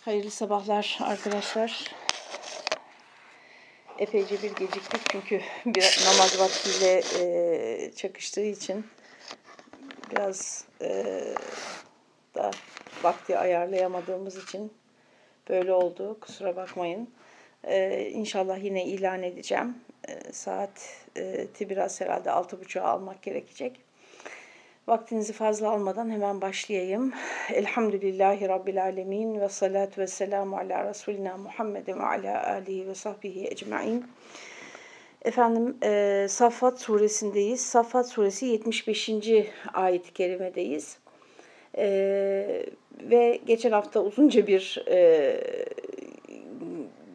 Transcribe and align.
Hayırlı 0.00 0.30
sabahlar 0.30 0.98
arkadaşlar. 1.00 1.84
Epeyce 3.98 4.42
bir 4.42 4.54
geciktik 4.54 5.00
çünkü 5.10 5.40
bir 5.66 6.06
namaz 6.06 6.38
vaktiyle 6.38 7.02
e, 7.20 7.92
çakıştığı 7.92 8.44
için 8.44 8.86
biraz 10.10 10.64
e, 10.82 11.04
da 12.34 12.50
vakti 13.02 13.38
ayarlayamadığımız 13.38 14.44
için 14.44 14.72
böyle 15.48 15.72
oldu. 15.72 16.20
Kusura 16.20 16.56
bakmayın. 16.56 17.10
E, 17.64 18.00
inşallah 18.12 18.64
yine 18.64 18.84
ilan 18.84 19.22
edeceğim. 19.22 19.76
E, 20.08 20.32
saat 20.32 21.04
e, 21.16 21.48
biraz 21.60 22.00
herhalde 22.00 22.30
altı 22.30 22.60
buçuğa 22.60 22.84
almak 22.84 23.22
gerekecek. 23.22 23.87
Vaktinizi 24.88 25.32
fazla 25.32 25.70
almadan 25.70 26.10
hemen 26.10 26.40
başlayayım. 26.40 27.12
Elhamdülillahi 27.52 28.48
Rabbil 28.48 28.82
Alemin 28.82 29.40
ve 29.40 29.48
salatu 29.48 30.00
ve 30.00 30.06
selamu 30.06 30.56
ala 30.56 30.88
Resulina 30.88 31.36
Muhammedin 31.36 31.98
ve 31.98 32.02
ala 32.02 32.46
alihi 32.46 32.88
ve 32.88 32.94
sahbihi 32.94 33.46
ecma'in. 33.46 34.04
Efendim 35.24 35.76
e, 35.82 36.26
Saffat 36.28 36.80
suresindeyiz. 36.80 37.60
Saffat 37.60 38.08
suresi 38.08 38.46
75. 38.46 39.10
ayet-i 39.74 40.12
kerimedeyiz. 40.12 40.98
E, 41.78 41.86
ve 43.02 43.40
geçen 43.46 43.72
hafta 43.72 44.00
uzunca 44.00 44.46
bir 44.46 44.84
e, 44.88 45.40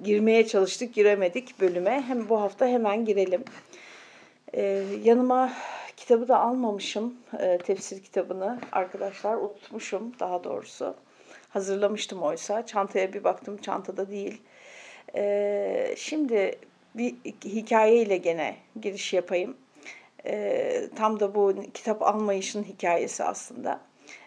girmeye 0.03 0.47
çalıştık, 0.47 0.93
giremedik 0.93 1.61
bölüme. 1.61 2.03
Hem 2.07 2.29
bu 2.29 2.41
hafta 2.41 2.67
hemen 2.67 3.05
girelim. 3.05 3.43
E, 4.53 4.83
yanıma 5.03 5.53
Kitabı 5.97 6.27
da 6.27 6.39
almamışım, 6.39 7.13
e, 7.39 7.57
tefsir 7.57 8.03
kitabını 8.03 8.59
arkadaşlar. 8.71 9.35
Unutmuşum 9.35 10.19
daha 10.19 10.43
doğrusu. 10.43 10.95
Hazırlamıştım 11.49 12.21
oysa. 12.21 12.65
Çantaya 12.65 13.13
bir 13.13 13.23
baktım, 13.23 13.57
çantada 13.57 14.11
değil. 14.11 14.41
E, 15.15 15.93
şimdi 15.97 16.59
bir 16.95 17.15
hikayeyle 17.45 18.17
gene 18.17 18.55
giriş 18.81 19.13
yapayım. 19.13 19.57
E, 20.25 20.89
tam 20.95 21.19
da 21.19 21.35
bu 21.35 21.55
kitap 21.73 22.01
almayışın 22.01 22.63
hikayesi 22.63 23.23
aslında. 23.23 23.79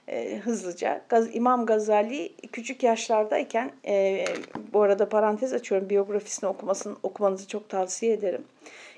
E, 0.08 0.36
hızlıca. 0.36 1.03
Gaz, 1.08 1.34
İmam 1.34 1.67
Gazali 1.67 2.36
küçük 2.53 2.83
yaşlardayken, 2.83 3.70
e, 3.86 4.25
bu 4.73 4.83
arada 4.83 5.08
parantez 5.08 5.53
açıyorum, 5.53 5.91
biyografisini 5.91 6.48
okumasını, 6.51 6.97
okumanızı 7.03 7.48
çok 7.48 7.69
tavsiye 7.69 8.12
ederim 8.12 8.45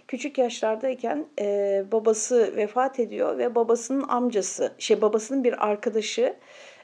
küçük 0.08 0.38
yaşlardayken 0.38 1.26
e, 1.40 1.84
babası 1.92 2.56
vefat 2.56 3.00
ediyor 3.00 3.38
ve 3.38 3.54
babasının 3.54 4.08
amcası, 4.08 4.72
şey 4.78 5.02
babasının 5.02 5.44
bir 5.44 5.66
arkadaşı 5.66 6.36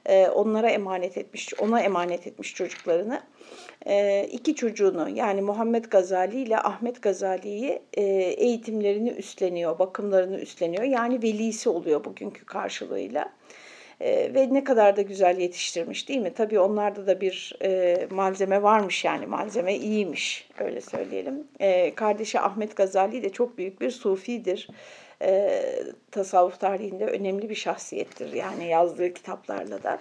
e, 0.07 0.29
onlara 0.29 0.71
emanet 0.71 1.19
etmiş, 1.19 1.55
ona 1.61 1.81
emanet 1.81 2.27
etmiş 2.27 2.55
çocuklarını. 2.55 3.23
E, 3.87 4.25
iki 4.33 4.55
çocuğunu 4.55 5.09
yani 5.09 5.43
Muhammed 5.43 5.85
Gazali 5.85 6.41
ile 6.41 6.59
Ahmet 6.59 7.03
Gazali'yi 7.03 7.83
e, 7.95 8.03
eğitimlerini 8.23 9.11
üstleniyor, 9.11 9.79
bakımlarını 9.79 10.41
üstleniyor. 10.41 10.83
Yani 10.83 11.23
velisi 11.23 11.69
oluyor 11.69 12.05
bugünkü 12.05 12.47
karşılığıyla. 12.47 13.33
E, 14.01 14.35
ve 14.35 14.55
ne 14.55 14.65
kadar 14.65 14.97
da 14.97 15.03
güzel 15.03 15.39
yetiştirmiş 15.39 16.09
değil 16.09 16.21
mi? 16.21 16.35
Tabii 16.35 16.59
onlarda 16.59 17.07
da 17.07 17.21
bir 17.21 17.57
e, 17.63 17.99
malzeme 18.11 18.63
varmış 18.63 19.05
yani 19.05 19.27
malzeme 19.27 19.75
iyiymiş 19.75 20.49
öyle 20.59 20.81
söyleyelim. 20.81 21.45
E, 21.61 21.95
kardeşi 21.95 22.41
Ahmet 22.41 22.77
Gazali 22.77 23.23
de 23.23 23.29
çok 23.29 23.59
büyük 23.59 23.81
bir 23.81 23.91
sufidir. 23.91 24.69
E, 25.23 25.63
tasavvuf 26.11 26.61
tarihinde 26.61 27.07
önemli 27.07 27.51
bir 27.51 27.55
şahsiyettir 27.55 28.33
yani 28.33 28.69
yazdığı 28.69 29.15
kitaplarla 29.15 29.83
da. 29.83 29.99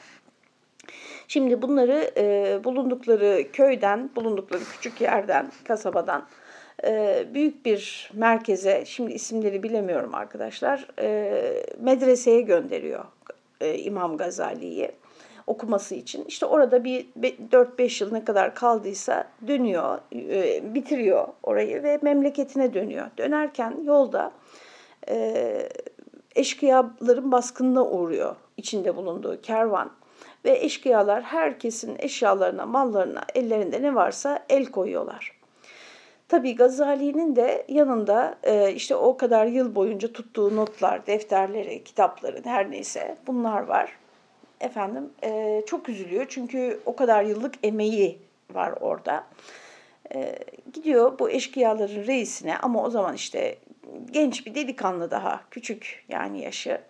Şimdi 1.27 1.61
bunları 1.61 2.11
e, 2.17 2.59
bulundukları 2.63 3.51
köyden, 3.53 4.09
bulundukları 4.15 4.63
küçük 4.63 5.01
yerden, 5.01 5.51
kasabadan 5.63 6.27
e, 6.83 7.23
büyük 7.33 7.65
bir 7.65 8.11
merkeze, 8.13 8.83
şimdi 8.85 9.13
isimleri 9.13 9.63
bilemiyorum 9.63 10.15
arkadaşlar, 10.15 10.87
e, 10.99 11.65
medreseye 11.79 12.41
gönderiyor 12.41 13.05
e, 13.63 13.77
İmam 13.77 14.17
Gazali'yi 14.17 14.91
okuması 15.47 15.95
için. 15.95 16.25
İşte 16.25 16.45
orada 16.45 16.83
bir 16.83 17.05
4-5 17.51 18.03
yıl 18.03 18.11
ne 18.11 18.25
kadar 18.25 18.55
kaldıysa 18.55 19.27
dönüyor, 19.47 19.99
e, 20.13 20.73
bitiriyor 20.73 21.27
orayı 21.43 21.83
ve 21.83 21.99
memleketine 22.01 22.73
dönüyor. 22.73 23.07
Dönerken 23.17 23.77
yolda 23.83 24.31
e, 25.09 25.69
eşkıyaların 26.35 27.31
baskınına 27.31 27.85
uğruyor 27.85 28.35
içinde 28.57 28.95
bulunduğu 28.95 29.41
kervan. 29.41 29.91
Ve 30.45 30.59
eşkıyalar 30.59 31.23
herkesin 31.23 31.95
eşyalarına, 31.99 32.65
mallarına, 32.65 33.21
ellerinde 33.35 33.81
ne 33.81 33.95
varsa 33.95 34.45
el 34.49 34.65
koyuyorlar. 34.65 35.42
Tabii 36.33 36.55
Gazali'nin 36.55 37.35
de 37.35 37.65
yanında 37.67 38.35
e, 38.43 38.73
işte 38.73 38.95
o 38.95 39.17
kadar 39.17 39.45
yıl 39.45 39.75
boyunca 39.75 40.13
tuttuğu 40.13 40.55
notlar, 40.55 41.07
defterleri, 41.07 41.83
kitapları 41.83 42.41
her 42.43 42.71
neyse 42.71 43.17
bunlar 43.27 43.61
var. 43.61 43.91
Efendim 44.61 45.09
e, 45.23 45.61
çok 45.65 45.89
üzülüyor 45.89 46.25
çünkü 46.29 46.79
o 46.85 46.95
kadar 46.95 47.23
yıllık 47.23 47.53
emeği 47.63 48.19
var 48.53 48.73
orada. 48.81 49.23
E, 50.15 50.39
gidiyor 50.73 51.19
bu 51.19 51.29
eşkıyaların 51.29 52.07
reisine 52.07 52.57
ama 52.57 52.83
o 52.83 52.89
zaman 52.89 53.15
işte 53.15 53.57
genç 54.11 54.45
bir 54.45 54.55
delikanlı 54.55 55.11
daha, 55.11 55.41
küçük 55.51 56.05
yani 56.09 56.41
yaşı. 56.41 56.81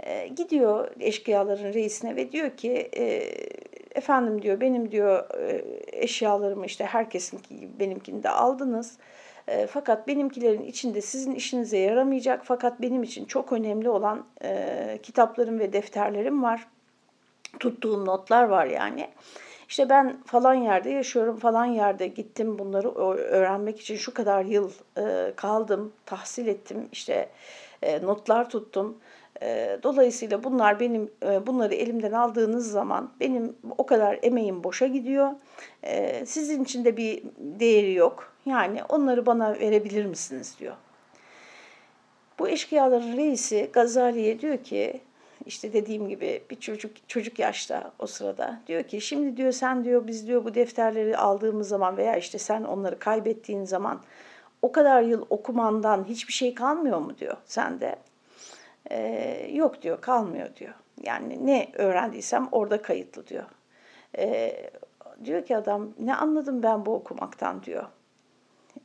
E, 0.00 0.28
gidiyor 0.28 0.90
eşkıyaların 1.00 1.72
reisine 1.72 2.16
ve 2.16 2.32
diyor 2.32 2.56
ki 2.56 2.90
e, 2.96 3.32
efendim 4.00 4.42
diyor 4.42 4.60
benim 4.60 4.90
diyor 4.90 5.24
e, 5.38 5.64
eşyalarımı 5.92 6.66
işte 6.66 6.84
herkesinki 6.84 7.60
gibi 7.60 7.78
benimkini 7.78 8.22
de 8.22 8.28
aldınız. 8.28 8.98
E, 9.48 9.66
fakat 9.66 10.08
benimkilerin 10.08 10.62
içinde 10.62 11.00
sizin 11.00 11.34
işinize 11.34 11.78
yaramayacak 11.78 12.40
fakat 12.44 12.80
benim 12.82 13.02
için 13.02 13.24
çok 13.24 13.52
önemli 13.52 13.88
olan 13.88 14.26
e, 14.44 14.98
kitaplarım 15.02 15.58
ve 15.58 15.72
defterlerim 15.72 16.42
var. 16.42 16.66
Tuttuğum 17.60 18.06
notlar 18.06 18.44
var 18.44 18.66
yani. 18.66 19.08
İşte 19.68 19.88
ben 19.88 20.22
falan 20.26 20.54
yerde 20.54 20.90
yaşıyorum, 20.90 21.36
falan 21.36 21.64
yerde 21.64 22.06
gittim 22.06 22.58
bunları 22.58 22.94
öğrenmek 22.94 23.80
için 23.80 23.96
şu 23.96 24.14
kadar 24.14 24.44
yıl 24.44 24.70
e, 24.98 25.32
kaldım, 25.36 25.92
tahsil 26.06 26.46
ettim, 26.46 26.88
işte 26.92 27.28
e, 27.82 28.02
notlar 28.02 28.50
tuttum. 28.50 28.98
Dolayısıyla 29.82 30.44
bunlar 30.44 30.80
benim 30.80 31.10
bunları 31.46 31.74
elimden 31.74 32.12
aldığınız 32.12 32.70
zaman 32.70 33.10
benim 33.20 33.56
o 33.78 33.86
kadar 33.86 34.18
emeğim 34.22 34.64
boşa 34.64 34.86
gidiyor. 34.86 35.30
Sizin 36.24 36.64
için 36.64 36.84
de 36.84 36.96
bir 36.96 37.22
değeri 37.38 37.92
yok. 37.92 38.32
Yani 38.46 38.80
onları 38.88 39.26
bana 39.26 39.54
verebilir 39.60 40.04
misiniz 40.04 40.56
diyor. 40.60 40.74
Bu 42.38 42.48
eşkıyaların 42.48 43.16
reisi 43.16 43.70
Gazali'ye 43.72 44.40
diyor 44.40 44.58
ki 44.58 45.00
işte 45.46 45.72
dediğim 45.72 46.08
gibi 46.08 46.42
bir 46.50 46.60
çocuk 46.60 47.08
çocuk 47.08 47.38
yaşta 47.38 47.92
o 47.98 48.06
sırada 48.06 48.60
diyor 48.66 48.82
ki 48.82 49.00
şimdi 49.00 49.36
diyor 49.36 49.52
sen 49.52 49.84
diyor 49.84 50.06
biz 50.06 50.26
diyor 50.26 50.44
bu 50.44 50.54
defterleri 50.54 51.16
aldığımız 51.16 51.68
zaman 51.68 51.96
veya 51.96 52.16
işte 52.16 52.38
sen 52.38 52.64
onları 52.64 52.98
kaybettiğin 52.98 53.64
zaman 53.64 54.00
o 54.62 54.72
kadar 54.72 55.02
yıl 55.02 55.26
okumandan 55.30 56.04
hiçbir 56.04 56.32
şey 56.32 56.54
kalmıyor 56.54 56.98
mu 56.98 57.18
diyor 57.18 57.36
sende. 57.44 57.96
E, 58.90 59.50
yok 59.52 59.82
diyor, 59.82 60.00
kalmıyor 60.00 60.56
diyor. 60.56 60.74
Yani 61.02 61.46
ne 61.46 61.68
öğrendiysem 61.74 62.48
orada 62.52 62.82
kayıtlı 62.82 63.26
diyor. 63.26 63.44
E, 64.18 64.56
diyor 65.24 65.44
ki 65.46 65.56
adam 65.56 65.90
ne 65.98 66.14
anladım 66.16 66.62
ben 66.62 66.86
bu 66.86 66.94
okumaktan 66.94 67.62
diyor. 67.62 67.84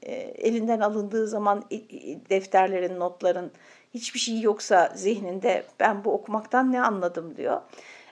E, 0.04 0.14
elinden 0.16 0.80
alındığı 0.80 1.28
zaman 1.28 1.64
defterlerin, 2.30 3.00
notların 3.00 3.52
hiçbir 3.94 4.20
şey 4.20 4.42
yoksa 4.42 4.92
zihninde 4.96 5.64
ben 5.80 6.06
bu 6.06 6.12
okumaktan 6.14 6.72
ne 6.72 6.82
anladım 6.82 7.38
diyor. 7.38 7.62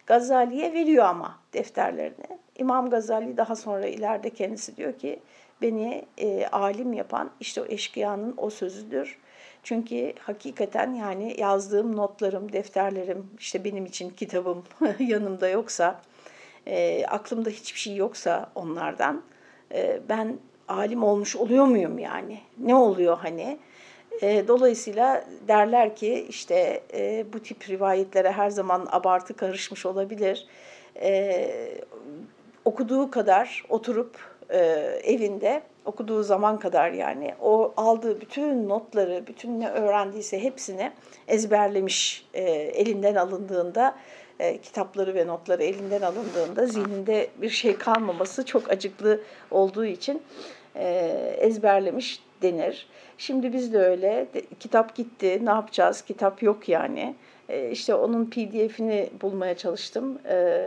Gazali'ye 0.06 0.74
veriyor 0.74 1.06
ama 1.06 1.40
defterlerini. 1.53 2.40
İmam 2.58 2.90
Gazali 2.90 3.38
daha 3.38 3.56
sonra 3.56 3.85
ileride 3.85 4.29
kendisi 4.29 4.78
diyor 4.78 4.94
ki 4.94 5.20
beni 5.62 6.06
e, 6.17 6.47
alim 6.47 6.94
yapan 6.94 7.32
işte 7.40 7.62
o 7.62 7.66
eşkıyanın 7.66 8.34
o 8.38 8.50
sözüdür. 8.50 9.20
Çünkü 9.64 10.14
hakikaten 10.20 10.94
yani 10.94 11.36
yazdığım 11.42 11.96
notlarım, 11.96 12.52
defterlerim, 12.52 13.30
işte 13.40 13.64
benim 13.64 13.86
için 13.86 14.10
kitabım 14.10 14.64
yanımda 15.00 15.50
yoksa, 15.50 16.02
e, 16.68 17.06
aklımda 17.06 17.50
hiçbir 17.50 17.80
şey 17.80 17.96
yoksa 17.96 18.52
onlardan 18.56 19.24
e, 19.74 20.00
ben 20.10 20.38
alim 20.68 21.04
olmuş 21.04 21.36
oluyor 21.36 21.66
muyum 21.66 22.00
yani? 22.00 22.40
Ne 22.58 22.76
oluyor 22.76 23.18
hani? 23.18 23.60
E, 24.22 24.48
dolayısıyla 24.48 25.26
derler 25.48 25.96
ki 25.96 26.26
işte 26.30 26.84
e, 26.94 27.26
bu 27.34 27.40
tip 27.40 27.70
rivayetlere 27.70 28.32
her 28.32 28.50
zaman 28.50 28.88
abartı 28.92 29.36
karışmış 29.36 29.86
olabilir. 29.86 30.48
E, 31.02 31.50
okuduğu 32.66 33.12
kadar 33.12 33.64
oturup 33.70 34.18
e, 34.53 34.59
evinde 35.03 35.61
okuduğu 35.85 36.23
zaman 36.23 36.59
kadar 36.59 36.91
yani 36.91 37.34
o 37.41 37.73
aldığı 37.78 38.22
bütün 38.22 38.70
notları, 38.70 39.23
bütün 39.28 39.59
ne 39.59 39.70
öğrendiyse 39.70 40.44
hepsini 40.44 40.91
ezberlemiş 41.28 42.26
e, 42.34 42.41
elinden 42.52 43.16
alındığında 43.16 43.96
e, 44.40 44.58
kitapları 44.58 45.16
ve 45.16 45.28
notları 45.28 45.64
elinden 45.64 46.02
alındığında 46.02 46.66
zihninde 46.66 47.28
bir 47.41 47.50
şey 47.50 47.78
kalmaması 47.78 48.46
çok 48.46 48.72
acıklı 48.72 49.22
olduğu 49.52 49.85
için 49.85 50.22
e, 50.76 50.88
ezberlemiş 51.38 52.20
denir. 52.41 52.88
Şimdi 53.17 53.53
biz 53.53 53.73
de 53.73 53.79
öyle. 53.79 54.28
Kitap 54.59 54.96
gitti, 54.96 55.46
ne 55.46 55.50
yapacağız? 55.50 56.02
Kitap 56.02 56.44
yok 56.44 56.70
yani. 56.70 57.16
E, 57.49 57.72
işte 57.72 57.95
onun 57.95 58.25
pdf'ini 58.25 59.09
bulmaya 59.22 59.57
çalıştım. 59.57 60.19
E, 60.29 60.57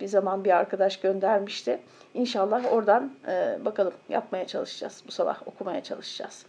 bir 0.00 0.06
zaman 0.06 0.44
bir 0.44 0.50
arkadaş 0.50 1.00
göndermişti. 1.00 1.80
İnşallah 2.14 2.72
oradan 2.72 3.12
e, 3.28 3.64
bakalım 3.64 3.92
yapmaya 4.08 4.46
çalışacağız. 4.46 5.02
Bu 5.06 5.12
sabah 5.12 5.48
okumaya 5.48 5.82
çalışacağız. 5.82 6.46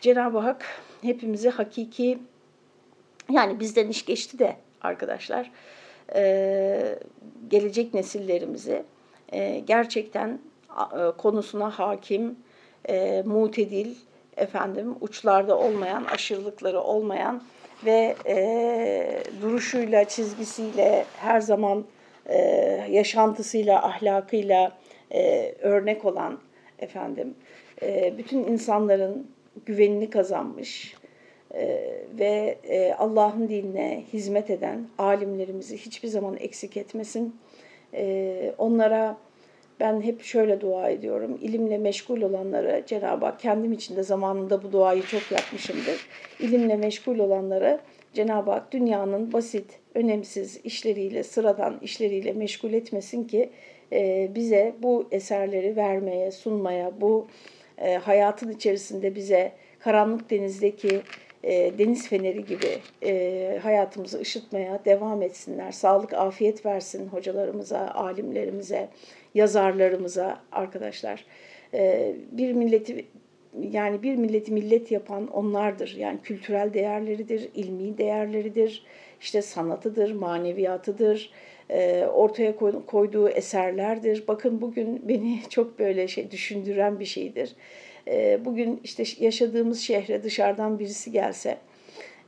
Cenab-ı 0.00 0.38
Hak 0.38 0.64
hepimizi 1.02 1.50
hakiki 1.50 2.18
yani 3.30 3.60
bizden 3.60 3.88
iş 3.88 4.04
geçti 4.04 4.38
de 4.38 4.56
arkadaşlar 4.80 5.50
gelecek 7.48 7.94
nesillerimizi 7.94 8.82
gerçekten 9.66 10.38
konusuna 11.18 11.70
hakim, 11.70 12.36
e, 12.88 13.22
mutedil, 13.26 13.94
efendim 14.40 14.94
uçlarda 15.00 15.58
olmayan, 15.58 16.04
aşırılıkları 16.04 16.80
olmayan 16.80 17.42
ve 17.84 18.16
e, 18.26 19.22
duruşuyla, 19.42 20.04
çizgisiyle, 20.04 21.04
her 21.16 21.40
zaman 21.40 21.84
e, 22.26 22.38
yaşantısıyla, 22.90 23.86
ahlakıyla 23.86 24.78
e, 25.12 25.52
örnek 25.60 26.04
olan 26.04 26.38
efendim 26.78 27.34
e, 27.82 28.18
bütün 28.18 28.38
insanların 28.44 29.30
güvenini 29.66 30.10
kazanmış 30.10 30.94
e, 31.54 31.90
ve 32.18 32.58
e, 32.64 32.92
Allah'ın 32.92 33.48
dinine 33.48 34.04
hizmet 34.12 34.50
eden 34.50 34.88
alimlerimizi 34.98 35.76
hiçbir 35.76 36.08
zaman 36.08 36.36
eksik 36.36 36.76
etmesin. 36.76 37.36
E, 37.94 38.54
onlara 38.58 39.16
ben 39.80 40.00
hep 40.00 40.22
şöyle 40.22 40.60
dua 40.60 40.88
ediyorum. 40.88 41.38
İlimle 41.42 41.78
meşgul 41.78 42.22
olanları 42.22 42.82
Cenab-ı 42.86 43.26
Hak 43.26 43.40
kendim 43.40 43.72
için 43.72 43.96
de 43.96 44.02
zamanında 44.02 44.62
bu 44.62 44.72
duayı 44.72 45.02
çok 45.02 45.32
yapmışımdır. 45.32 46.06
İlimle 46.40 46.76
meşgul 46.76 47.18
olanları 47.18 47.80
Cenab-ı 48.14 48.50
Hak 48.50 48.72
dünyanın 48.72 49.32
basit, 49.32 49.78
önemsiz 49.94 50.60
işleriyle, 50.64 51.22
sıradan 51.22 51.78
işleriyle 51.82 52.32
meşgul 52.32 52.72
etmesin 52.72 53.24
ki 53.24 53.50
e, 53.92 54.30
bize 54.34 54.74
bu 54.82 55.08
eserleri 55.10 55.76
vermeye, 55.76 56.30
sunmaya, 56.30 57.00
bu 57.00 57.26
e, 57.78 57.94
hayatın 57.94 58.52
içerisinde 58.52 59.14
bize 59.14 59.52
karanlık 59.78 60.30
denizdeki 60.30 61.00
e, 61.44 61.78
deniz 61.78 62.08
feneri 62.08 62.44
gibi 62.44 62.78
hayatımızı 63.58 64.20
ışıtmaya 64.20 64.84
devam 64.84 65.22
etsinler. 65.22 65.72
Sağlık, 65.72 66.12
afiyet 66.12 66.66
versin 66.66 67.08
hocalarımıza, 67.08 67.78
alimlerimize, 67.78 68.88
yazarlarımıza 69.34 70.40
arkadaşlar. 70.52 71.24
E, 71.74 72.12
bir 72.32 72.52
milleti 72.52 73.04
yani 73.70 74.02
bir 74.02 74.16
milleti 74.16 74.52
millet 74.52 74.90
yapan 74.90 75.26
onlardır. 75.26 75.96
Yani 75.98 76.18
kültürel 76.22 76.74
değerleridir, 76.74 77.48
ilmi 77.54 77.98
değerleridir, 77.98 78.84
işte 79.20 79.42
sanatıdır, 79.42 80.12
maneviyatıdır, 80.12 81.30
e, 81.70 82.04
ortaya 82.06 82.56
koyduğu 82.86 83.28
eserlerdir. 83.28 84.24
Bakın 84.28 84.60
bugün 84.60 85.08
beni 85.08 85.40
çok 85.48 85.78
böyle 85.78 86.08
şey 86.08 86.30
düşündüren 86.30 87.00
bir 87.00 87.04
şeydir. 87.04 87.52
E, 88.08 88.44
bugün 88.44 88.80
işte 88.84 89.04
yaşadığımız 89.18 89.80
şehre 89.80 90.22
dışarıdan 90.22 90.78
birisi 90.78 91.12
gelse, 91.12 91.58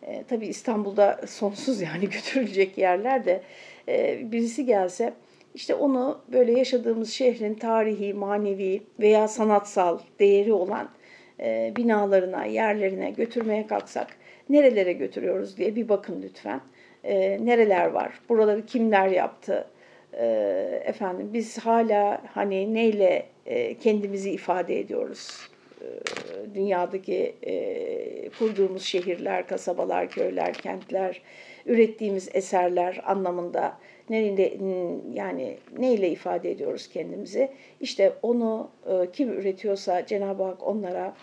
e, 0.03 0.25
tabii 0.29 0.47
İstanbul'da 0.47 1.21
sonsuz 1.27 1.81
yani 1.81 2.05
götürülecek 2.11 2.79
yerler 2.79 3.25
de 3.25 3.43
birisi 4.33 4.67
gelse, 4.67 5.13
işte 5.55 5.75
onu 5.75 6.21
böyle 6.33 6.53
yaşadığımız 6.53 7.11
şehrin 7.11 7.55
tarihi, 7.55 8.15
manevi 8.15 8.83
veya 9.01 9.29
sanatsal 9.29 9.99
değeri 10.19 10.53
olan 10.53 10.89
binalarına, 11.77 12.45
yerlerine 12.45 13.11
götürmeye 13.11 13.67
kalksak 13.67 14.07
nerelere 14.51 14.93
götürüyoruz 14.93 15.57
diye 15.57 15.77
bir 15.77 15.89
bakın 15.89 16.23
lütfen. 16.23 16.61
nereler 17.45 17.87
var? 17.87 18.21
Buraları 18.29 18.67
kimler 18.67 19.09
yaptı? 19.09 19.67
efendim 20.85 21.31
biz 21.33 21.59
hala 21.59 22.23
hani 22.35 22.75
neyle 22.75 23.27
kendimizi 23.81 24.31
ifade 24.31 24.81
ediyoruz? 24.81 25.53
dünyadaki 26.55 27.35
e, 27.43 28.29
kurduğumuz 28.39 28.83
şehirler, 28.83 29.47
kasabalar, 29.47 30.09
köyler, 30.09 30.53
kentler, 30.55 31.23
ürettiğimiz 31.67 32.29
eserler 32.35 33.01
anlamında 33.07 33.79
neyle, 34.12 34.56
yani 35.12 35.56
neyle 35.79 36.11
ifade 36.11 36.50
ediyoruz 36.50 36.88
kendimizi? 36.88 37.49
İşte 37.81 38.12
onu 38.23 38.70
e, 38.87 39.11
kim 39.12 39.32
üretiyorsa 39.32 40.06
Cenab-ı 40.06 40.43
Hak 40.43 40.67
onlara 40.67 41.14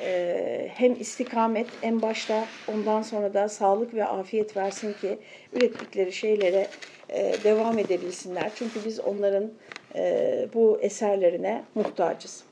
e, 0.00 0.68
hem 0.74 1.00
istikamet 1.00 1.66
en 1.82 2.02
başta 2.02 2.44
ondan 2.72 3.02
sonra 3.02 3.34
da 3.34 3.48
sağlık 3.48 3.94
ve 3.94 4.04
afiyet 4.04 4.56
versin 4.56 4.92
ki 4.92 5.18
ürettikleri 5.52 6.12
şeylere 6.12 6.66
e, 7.08 7.34
devam 7.44 7.78
edebilsinler. 7.78 8.50
Çünkü 8.54 8.80
biz 8.84 9.00
onların 9.00 9.52
e, 9.96 10.46
bu 10.54 10.78
eserlerine 10.80 11.64
muhtacız. 11.74 12.44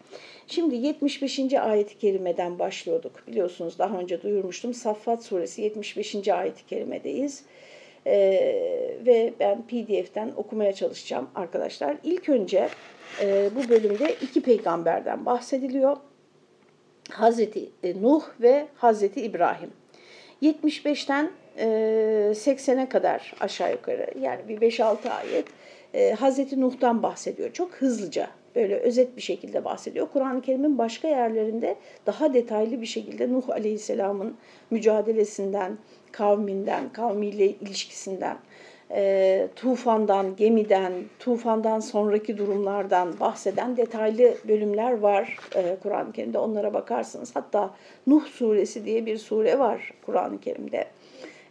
Şimdi 0.46 0.76
75. 0.76 1.54
ayet-i 1.54 1.98
kerimeden 1.98 2.58
başlıyorduk. 2.58 3.26
Biliyorsunuz 3.26 3.78
daha 3.78 3.98
önce 3.98 4.22
duyurmuştum. 4.22 4.74
Saffat 4.74 5.24
suresi 5.24 5.62
75. 5.62 6.28
ayet-i 6.28 6.66
kerimedeyiz. 6.66 7.44
Ee, 8.06 8.96
ve 9.06 9.32
ben 9.40 9.62
pdf'den 9.62 10.32
okumaya 10.36 10.72
çalışacağım 10.72 11.30
arkadaşlar. 11.34 11.96
İlk 12.02 12.28
önce 12.28 12.68
e, 13.20 13.50
bu 13.56 13.68
bölümde 13.68 14.14
iki 14.22 14.42
peygamberden 14.42 15.26
bahsediliyor. 15.26 15.96
Hazreti 17.10 17.70
e, 17.82 18.02
Nuh 18.02 18.22
ve 18.40 18.66
Hazreti 18.74 19.22
İbrahim. 19.22 19.70
75'ten 20.42 21.30
e, 21.58 21.66
80'e 22.34 22.88
kadar 22.88 23.34
aşağı 23.40 23.72
yukarı 23.72 24.06
yani 24.20 24.40
bir 24.48 24.60
5-6 24.60 25.10
ayet 25.10 25.46
e, 25.94 26.12
Hazreti 26.12 26.60
Nuh'tan 26.60 27.02
bahsediyor. 27.02 27.52
Çok 27.52 27.74
hızlıca 27.74 28.28
böyle 28.56 28.76
özet 28.76 29.16
bir 29.16 29.22
şekilde 29.22 29.64
bahsediyor. 29.64 30.08
Kur'an-ı 30.12 30.42
Kerim'in 30.42 30.78
başka 30.78 31.08
yerlerinde 31.08 31.76
daha 32.06 32.34
detaylı 32.34 32.80
bir 32.80 32.86
şekilde 32.86 33.32
Nuh 33.32 33.50
Aleyhisselam'ın 33.50 34.36
mücadelesinden, 34.70 35.78
kavminden, 36.12 36.92
kavmiyle 36.92 37.46
ilişkisinden, 37.46 38.36
e, 38.90 39.48
tufandan, 39.56 40.36
gemiden, 40.36 40.92
tufandan 41.18 41.80
sonraki 41.80 42.38
durumlardan 42.38 43.20
bahseden 43.20 43.76
detaylı 43.76 44.34
bölümler 44.48 44.98
var 44.98 45.36
e, 45.56 45.76
Kur'an-ı 45.82 46.12
Kerim'de. 46.12 46.38
Onlara 46.38 46.74
bakarsınız. 46.74 47.36
Hatta 47.36 47.70
Nuh 48.06 48.26
suresi 48.26 48.84
diye 48.84 49.06
bir 49.06 49.18
sure 49.18 49.58
var 49.58 49.92
Kur'an-ı 50.06 50.40
Kerim'de. 50.40 50.86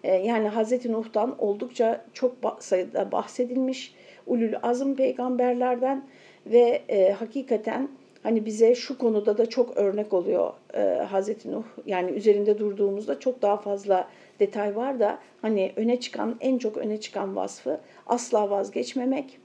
E, 0.04 0.16
yani 0.16 0.48
Hazreti 0.48 0.92
Nuh'tan 0.92 1.36
oldukça 1.40 2.06
çok 2.14 2.34
sayıda 2.60 3.12
bahsedilmiş. 3.12 3.96
Ulul 4.28 4.54
azım 4.64 4.96
peygamberlerden 4.96 6.04
ve 6.46 6.82
e, 6.90 7.12
hakikaten 7.12 7.90
hani 8.24 8.46
bize 8.46 8.76
şu 8.76 8.98
konuda 8.98 9.38
da 9.38 9.46
çok 9.46 9.78
örnek 9.78 10.14
oluyor 10.14 10.54
e, 10.74 10.80
Hazreti 10.82 11.52
Nuh. 11.52 11.64
Yani 11.86 12.12
üzerinde 12.12 12.60
durduğumuzda 12.60 13.20
çok 13.20 13.42
daha 13.42 13.58
fazla 13.58 14.08
detay 14.40 14.76
var 14.76 15.00
da 15.00 15.20
hani 15.42 15.72
öne 15.76 16.00
çıkan 16.00 16.36
en 16.42 16.58
çok 16.58 16.78
öne 16.78 17.00
çıkan 17.00 17.36
vasfı 17.36 17.80
asla 18.08 18.50
vazgeçmemek 18.50 19.38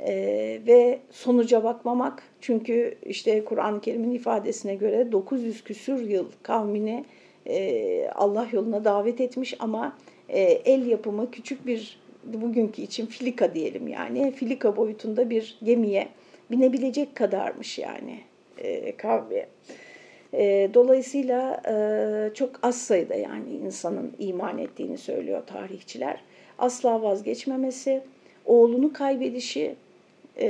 e, 0.00 0.14
ve 0.66 0.98
sonuca 1.10 1.64
bakmamak. 1.64 2.22
Çünkü 2.40 2.98
işte 3.06 3.44
Kur'an-ı 3.44 3.80
Kerim'in 3.80 4.10
ifadesine 4.10 4.74
göre 4.74 5.12
900 5.12 5.64
küsür 5.64 6.08
yıl 6.08 6.26
kavmini 6.42 7.04
e, 7.46 8.08
Allah 8.14 8.48
yoluna 8.52 8.84
davet 8.84 9.20
etmiş 9.20 9.54
ama 9.58 9.96
e, 10.28 10.40
el 10.42 10.86
yapımı 10.86 11.30
küçük 11.30 11.66
bir 11.66 12.03
bugünkü 12.26 12.82
için 12.82 13.06
filika 13.06 13.54
diyelim 13.54 13.88
yani 13.88 14.32
filika 14.32 14.76
boyutunda 14.76 15.30
bir 15.30 15.58
gemiye 15.62 16.08
binebilecek 16.50 17.14
kadarmış 17.14 17.78
yani 17.78 18.20
e, 18.58 18.96
kavmi. 18.96 19.46
E, 20.32 20.70
dolayısıyla 20.74 21.62
e, 21.68 22.34
çok 22.34 22.50
az 22.62 22.82
sayıda 22.82 23.14
yani 23.14 23.50
insanın 23.64 24.12
iman 24.18 24.58
ettiğini 24.58 24.98
söylüyor 24.98 25.42
tarihçiler. 25.46 26.20
Asla 26.58 27.02
vazgeçmemesi, 27.02 28.02
oğlunu 28.44 28.92
kaybedişi, 28.92 29.74
e, 30.36 30.46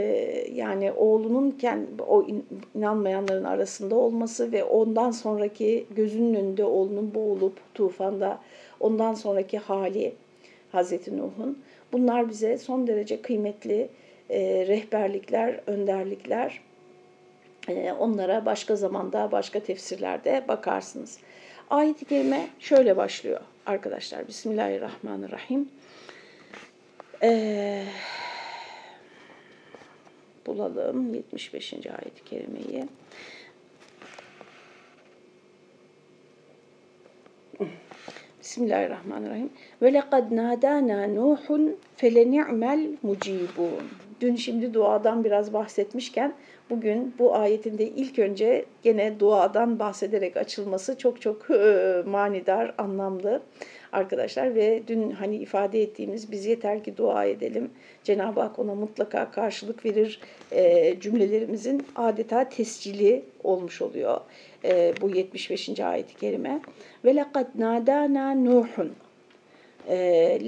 yani 0.55 0.93
oğlunun 0.93 1.51
kendi, 1.51 2.03
o 2.03 2.27
inanmayanların 2.75 3.45
arasında 3.45 3.95
olması 3.95 4.53
ve 4.53 4.65
ondan 4.65 5.11
sonraki 5.11 5.87
gözünün 5.97 6.35
önünde 6.35 6.65
oğlunun 6.65 7.15
boğulup 7.15 7.75
tufanda 7.75 8.39
ondan 8.81 9.15
sonraki 9.15 9.59
hali 9.59 10.13
Hazreti 10.75 11.17
Nuh'un. 11.19 11.63
Bunlar 11.93 12.29
bize 12.29 12.59
son 12.59 12.87
derece 12.87 13.23
kıymetli 13.23 13.89
e, 14.31 14.67
rehberlikler, 14.69 15.61
önderlikler. 15.67 16.61
E, 17.69 17.93
onlara 17.93 18.47
başka 18.47 18.77
zamanda, 18.77 19.33
başka 19.33 19.61
tefsirlerde 19.61 20.45
bakarsınız. 20.49 21.19
Ayet-i 21.71 22.05
Kerime 22.05 22.49
şöyle 22.61 22.97
başlıyor. 22.97 23.41
arkadaşlar. 23.67 24.29
Bismillahirrahmanirrahim. 24.29 25.69
Ee, 27.23 27.85
bulalım 30.47 31.15
75. 31.15 31.73
ayet-i 31.73 32.25
kerimeyi. 32.25 32.85
Bismillahirrahmanirrahim. 38.45 39.51
Ve 39.83 39.93
lekad 39.93 40.31
nadana 40.31 41.07
Nuhun 41.07 41.77
feleni'mel 41.97 42.89
mucibun. 43.03 43.89
Dün 44.21 44.37
şimdi 44.37 44.75
duadan 44.75 45.25
biraz 45.25 45.53
bahsetmişken 45.53 46.35
bugün 46.71 47.15
bu 47.19 47.37
ayetin 47.37 47.79
de 47.79 47.85
ilk 47.85 48.19
önce 48.19 48.65
gene 48.83 49.21
duadan 49.21 49.79
bahsederek 49.79 50.37
açılması 50.37 50.99
çok 50.99 51.21
çok 51.21 51.51
manidar, 52.07 52.75
anlamlı 52.79 53.43
arkadaşlar 53.95 54.55
ve 54.55 54.83
dün 54.89 55.11
hani 55.11 55.37
ifade 55.37 55.83
ettiğimiz 55.83 56.33
biz 56.33 56.47
yeter 56.47 56.85
ki 56.85 56.97
dua 56.97 57.25
edelim. 57.25 57.71
Cenab-ı 58.05 58.41
Hak 58.41 58.59
ona 58.59 58.75
mutlaka 58.75 59.31
karşılık 59.31 59.85
verir 59.85 60.21
e, 60.53 60.95
cümlelerimizin 61.01 61.87
adeta 61.97 62.49
tescili 62.49 63.23
olmuş 63.45 63.83
oluyor. 63.83 64.21
E, 64.65 64.95
bu 65.01 65.11
75. 65.11 65.81
ayet-i 65.81 66.15
kerime. 66.15 66.61
Ve 67.05 67.17
lekad 67.17 67.47
nadana 67.55 68.35
Nuhun. 68.35 68.93
E, 69.89 69.97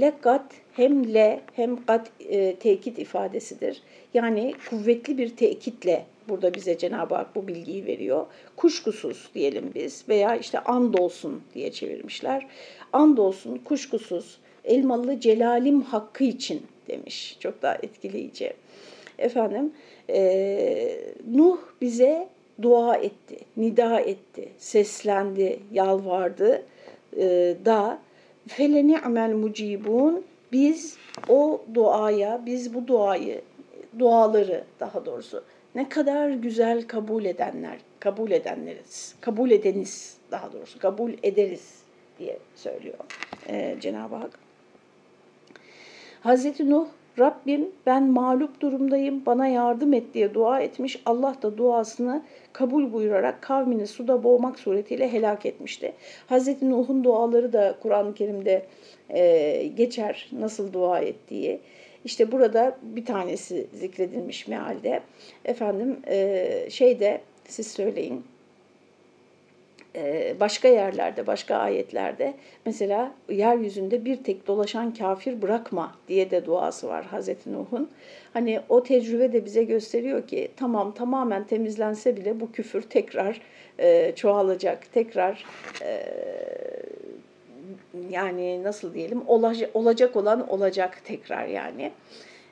lekad 0.01 0.51
hem 0.73 1.15
le 1.15 1.41
hem 1.53 1.85
kat 1.87 2.11
e, 2.29 2.57
tekit 2.57 2.99
ifadesidir. 2.99 3.83
Yani 4.15 4.55
kuvvetli 4.71 5.19
bir 5.19 5.37
tekitle 5.37 6.07
burada 6.29 6.55
bize 6.55 6.79
Cenab-ı 6.79 7.15
Hak 7.15 7.37
bu 7.37 7.49
bilgiyi 7.49 7.87
veriyor. 7.87 8.27
Kuşkusuz 8.57 9.31
diyelim 9.35 9.71
biz 9.75 10.05
veya 10.09 10.37
işte 10.37 10.59
andolsun 10.59 11.43
diye 11.55 11.73
çevirmişler. 11.73 12.47
Andolsun 12.93 13.59
kuşkusuz 13.65 14.39
elmalı 14.65 15.21
celalim 15.21 15.83
hakkı 15.83 16.25
için 16.25 16.63
demiş. 16.89 17.37
Çok 17.41 17.63
daha 17.63 17.75
etkileyici. 17.75 18.53
Efendim 19.19 19.73
e, 20.11 20.99
Nuh 21.35 21.59
bize 21.81 22.29
dua 22.63 22.97
etti, 22.97 23.39
nida 23.57 24.01
etti, 24.01 24.49
seslendi, 24.59 25.61
yalvardı 25.73 26.63
e, 27.17 27.57
da 27.65 27.99
feleni 28.49 29.01
amel 29.01 29.33
mucibun 29.33 30.25
biz 30.53 30.97
o 31.29 31.63
duaya, 31.75 32.43
biz 32.47 32.75
bu 32.75 32.87
duayı, 32.87 33.41
duaları 33.99 34.65
daha 34.81 35.07
doğrusu 35.07 35.45
ne 35.75 35.89
kadar 35.89 36.31
güzel 36.31 36.87
kabul 36.87 37.25
edenler, 37.25 37.79
kabul 38.01 38.31
edenleriz, 38.31 39.15
kabul 39.21 39.51
edeniz 39.51 40.17
daha 40.31 40.53
doğrusu, 40.53 40.79
kabul 40.79 41.13
ederiz 41.23 41.86
diye 42.19 42.39
söylüyor 42.55 42.99
e, 43.49 43.77
Cenab-ı 43.81 44.15
Hak. 44.15 44.39
Hazreti 46.21 46.71
Nuh, 46.71 46.87
Rabbim 47.19 47.69
ben 47.87 48.03
mağlup 48.03 48.61
durumdayım, 48.61 49.27
bana 49.27 49.47
yardım 49.47 49.93
et 49.93 50.15
diye 50.15 50.35
dua 50.35 50.61
etmiş. 50.61 51.03
Allah 51.07 51.37
da 51.43 51.59
duasını 51.59 52.23
kabul 52.53 52.93
buyurarak 52.93 53.43
kavmini 53.43 53.87
suda 53.87 54.25
boğmak 54.25 54.59
suretiyle 54.59 55.13
helak 55.13 55.47
etmişti. 55.47 55.93
Hazreti 56.27 56.71
Nuh'un 56.71 57.05
duaları 57.05 57.53
da 57.53 57.77
Kur'an-ı 57.83 58.15
Kerim'de 58.15 58.67
e, 59.11 59.67
geçer 59.77 60.29
nasıl 60.33 60.73
dua 60.73 60.99
ettiği. 60.99 61.61
İşte 62.05 62.33
burada 62.33 62.79
bir 62.83 63.05
tanesi 63.05 63.67
zikredilmiş 63.73 64.49
mealde. 64.49 65.01
Efendim 65.45 65.97
e, 66.07 66.67
şeyde 66.71 67.21
siz 67.49 67.67
söyleyin 67.67 68.25
başka 70.41 70.69
yerlerde, 70.69 71.27
başka 71.27 71.57
ayetlerde 71.57 72.35
mesela 72.67 73.13
yeryüzünde 73.29 74.05
bir 74.05 74.17
tek 74.17 74.47
dolaşan 74.47 74.95
kafir 74.95 75.43
bırakma 75.43 75.95
diye 76.09 76.31
de 76.31 76.47
duası 76.47 76.89
var 76.89 77.05
Hazreti 77.05 77.53
Nuh'un. 77.53 77.91
Hani 78.33 78.61
o 78.69 78.83
tecrübe 78.83 79.33
de 79.33 79.45
bize 79.45 79.65
gösteriyor 79.65 80.27
ki 80.27 80.49
tamam 80.57 80.95
tamamen 80.95 81.45
temizlense 81.45 82.17
bile 82.17 82.41
bu 82.41 82.53
küfür 82.53 82.83
tekrar 82.83 83.41
e, 83.79 84.13
çoğalacak, 84.17 84.93
tekrar 84.93 85.45
e, 85.83 86.03
yani 88.11 88.63
nasıl 88.63 88.95
diyelim 88.95 89.23
olacak 89.75 90.17
olan 90.17 90.49
olacak 90.49 91.01
tekrar 91.05 91.47
yani. 91.47 91.93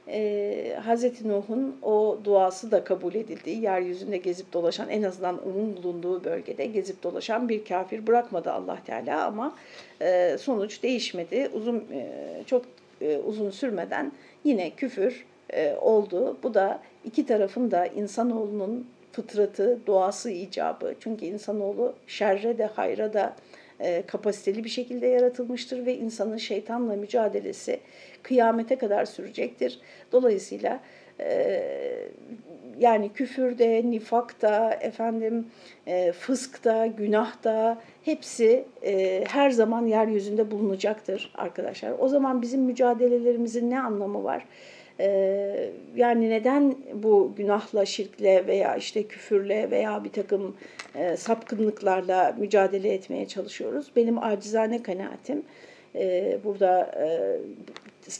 Ee, 0.08 0.76
Hazreti 0.84 1.28
Nuh'un 1.28 1.76
o 1.82 2.18
duası 2.24 2.70
da 2.70 2.84
kabul 2.84 3.14
edildi. 3.14 3.50
Yeryüzünde 3.50 4.16
gezip 4.16 4.52
dolaşan 4.52 4.88
en 4.88 5.02
azından 5.02 5.48
onun 5.48 5.76
bulunduğu 5.76 6.24
bölgede 6.24 6.66
gezip 6.66 7.02
dolaşan 7.02 7.48
bir 7.48 7.64
kafir 7.64 8.06
bırakmadı 8.06 8.52
Allah 8.52 8.78
Teala 8.86 9.24
ama 9.26 9.54
e, 10.00 10.36
sonuç 10.38 10.82
değişmedi. 10.82 11.50
Uzun 11.54 11.76
e, 11.92 12.06
çok 12.46 12.64
e, 13.00 13.18
uzun 13.18 13.50
sürmeden 13.50 14.12
yine 14.44 14.70
küfür 14.70 15.26
e, 15.50 15.74
oldu. 15.74 16.36
Bu 16.42 16.54
da 16.54 16.80
iki 17.04 17.26
tarafın 17.26 17.70
da 17.70 17.86
insanoğlunun 17.86 18.86
fıtratı, 19.12 19.78
doğası 19.86 20.30
icabı. 20.30 20.94
Çünkü 21.00 21.26
insanoğlu 21.26 21.94
şerre 22.06 22.58
de 22.58 22.66
hayra 22.66 23.12
da 23.12 23.26
e, 23.26 23.63
kapasiteli 24.06 24.64
bir 24.64 24.68
şekilde 24.68 25.06
yaratılmıştır 25.06 25.86
ve 25.86 25.96
insanın 25.96 26.36
şeytanla 26.36 26.96
mücadelesi 26.96 27.80
kıyamete 28.22 28.78
kadar 28.78 29.04
sürecektir. 29.04 29.80
Dolayısıyla 30.12 30.80
e, 31.20 31.60
yani 32.78 33.12
küfürde, 33.12 33.90
nifakta, 33.90 34.78
efendim 34.80 35.46
e, 35.86 36.12
fıskta, 36.12 36.86
günahta 36.86 37.82
hepsi 38.02 38.64
e, 38.84 39.24
her 39.28 39.50
zaman 39.50 39.86
yeryüzünde 39.86 40.50
bulunacaktır 40.50 41.32
arkadaşlar. 41.34 41.92
O 41.98 42.08
zaman 42.08 42.42
bizim 42.42 42.62
mücadelelerimizin 42.62 43.70
ne 43.70 43.80
anlamı 43.80 44.24
var? 44.24 44.46
Ee, 45.00 45.70
yani 45.96 46.30
neden 46.30 46.74
bu 46.94 47.32
günahla, 47.36 47.86
şirkle 47.86 48.46
veya 48.46 48.76
işte 48.76 49.02
küfürle 49.02 49.70
veya 49.70 50.04
bir 50.04 50.12
takım 50.12 50.56
e, 50.94 51.16
sapkınlıklarla 51.16 52.36
mücadele 52.38 52.94
etmeye 52.94 53.28
çalışıyoruz? 53.28 53.90
Benim 53.96 54.18
acizane 54.18 54.82
kanaatim 54.82 55.42
e, 55.94 56.38
burada 56.44 56.90
e, 56.98 57.38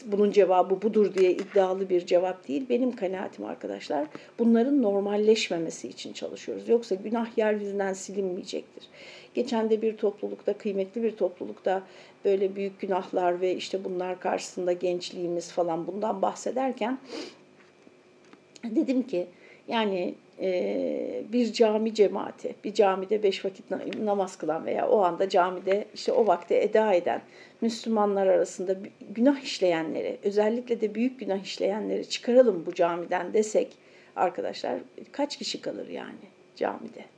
bunun 0.07 0.31
cevabı 0.31 0.83
budur 0.83 1.15
diye 1.15 1.33
iddialı 1.33 1.91
bir 1.91 2.07
cevap 2.07 2.49
değil. 2.49 2.67
Benim 2.69 2.97
kanaatim 2.97 3.45
arkadaşlar 3.45 4.07
bunların 4.39 4.83
normalleşmemesi 4.83 5.89
için 5.89 6.13
çalışıyoruz. 6.13 6.69
Yoksa 6.69 6.95
günah 6.95 7.39
yeryüzünden 7.39 7.93
silinmeyecektir. 7.93 8.89
Geçen 9.35 9.71
de 9.71 9.83
bir 9.83 9.97
toplulukta, 9.97 10.59
kıymetli 10.59 11.03
bir 11.03 11.17
toplulukta 11.17 11.83
böyle 12.25 12.57
büyük 12.57 12.81
günahlar 12.81 13.41
ve 13.41 13.55
işte 13.55 13.85
bunlar 13.85 14.21
karşısında 14.21 14.73
gençliğimiz 14.73 15.53
falan 15.53 15.87
bundan 15.87 16.23
bahsederken 16.23 16.99
dedim 18.65 19.03
ki 19.03 19.27
yani 19.69 20.15
e, 20.41 21.23
bir 21.33 21.53
cami 21.53 21.95
cemaati, 21.95 22.55
bir 22.65 22.75
camide 22.75 23.23
beş 23.23 23.45
vakit 23.45 23.65
namaz 24.05 24.39
kılan 24.39 24.67
veya 24.67 24.89
o 24.89 25.01
anda 25.01 25.29
camide 25.29 25.85
işte 25.95 26.13
o 26.13 26.27
vakte 26.27 26.63
eda 26.63 26.95
eden 26.95 27.23
Müslümanlar 27.61 28.27
arasında 28.27 28.77
günah 29.11 29.41
işleyenleri, 29.41 30.19
özellikle 30.23 30.81
de 30.81 30.95
büyük 30.95 31.21
günah 31.21 31.43
işleyenleri 31.43 32.09
çıkaralım 32.09 32.67
bu 32.67 32.75
camiden 32.75 33.33
desek 33.33 33.73
arkadaşlar 34.17 34.79
kaç 35.13 35.37
kişi 35.37 35.61
kalır 35.61 35.89
yani 35.89 36.25
camide? 36.57 37.14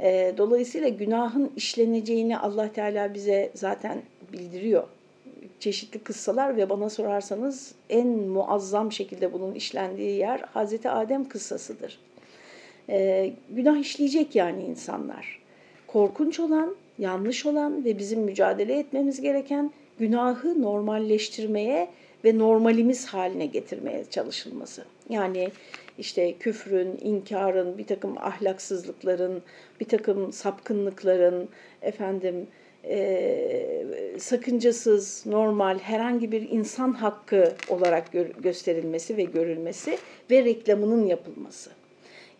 E, 0.00 0.34
dolayısıyla 0.36 0.88
günahın 0.88 1.52
işleneceğini 1.56 2.38
Allah 2.38 2.72
Teala 2.72 3.14
bize 3.14 3.50
zaten 3.54 4.02
bildiriyor. 4.32 4.84
Çeşitli 5.60 5.98
kıssalar 5.98 6.56
ve 6.56 6.70
bana 6.70 6.90
sorarsanız 6.90 7.74
en 7.90 8.06
muazzam 8.08 8.92
şekilde 8.92 9.32
bunun 9.32 9.54
işlendiği 9.54 10.16
yer 10.16 10.40
Hazreti 10.40 10.90
Adem 10.90 11.28
kıssasıdır. 11.28 11.98
E, 12.88 13.30
günah 13.50 13.78
işleyecek 13.78 14.36
yani 14.36 14.62
insanlar. 14.62 15.38
Korkunç 15.86 16.40
olan, 16.40 16.76
yanlış 16.98 17.46
olan 17.46 17.84
ve 17.84 17.98
bizim 17.98 18.20
mücadele 18.20 18.78
etmemiz 18.78 19.20
gereken 19.20 19.70
günahı 19.98 20.62
normalleştirmeye 20.62 21.88
ve 22.24 22.38
normalimiz 22.38 23.06
haline 23.06 23.46
getirmeye 23.46 24.04
çalışılması. 24.10 24.84
Yani 25.08 25.50
işte 25.98 26.34
küfrün, 26.38 26.98
inkarın, 27.00 27.78
bir 27.78 27.86
takım 27.86 28.18
ahlaksızlıkların, 28.18 29.42
bir 29.80 29.88
takım 29.88 30.32
sapkınlıkların, 30.32 31.48
efendim 31.82 32.46
e, 32.84 33.84
sakıncasız, 34.18 35.26
normal, 35.26 35.78
herhangi 35.78 36.32
bir 36.32 36.50
insan 36.50 36.92
hakkı 36.92 37.52
olarak 37.68 38.12
gö 38.12 38.28
gösterilmesi 38.42 39.16
ve 39.16 39.22
görülmesi 39.22 39.98
ve 40.30 40.44
reklamının 40.44 41.06
yapılması. 41.06 41.70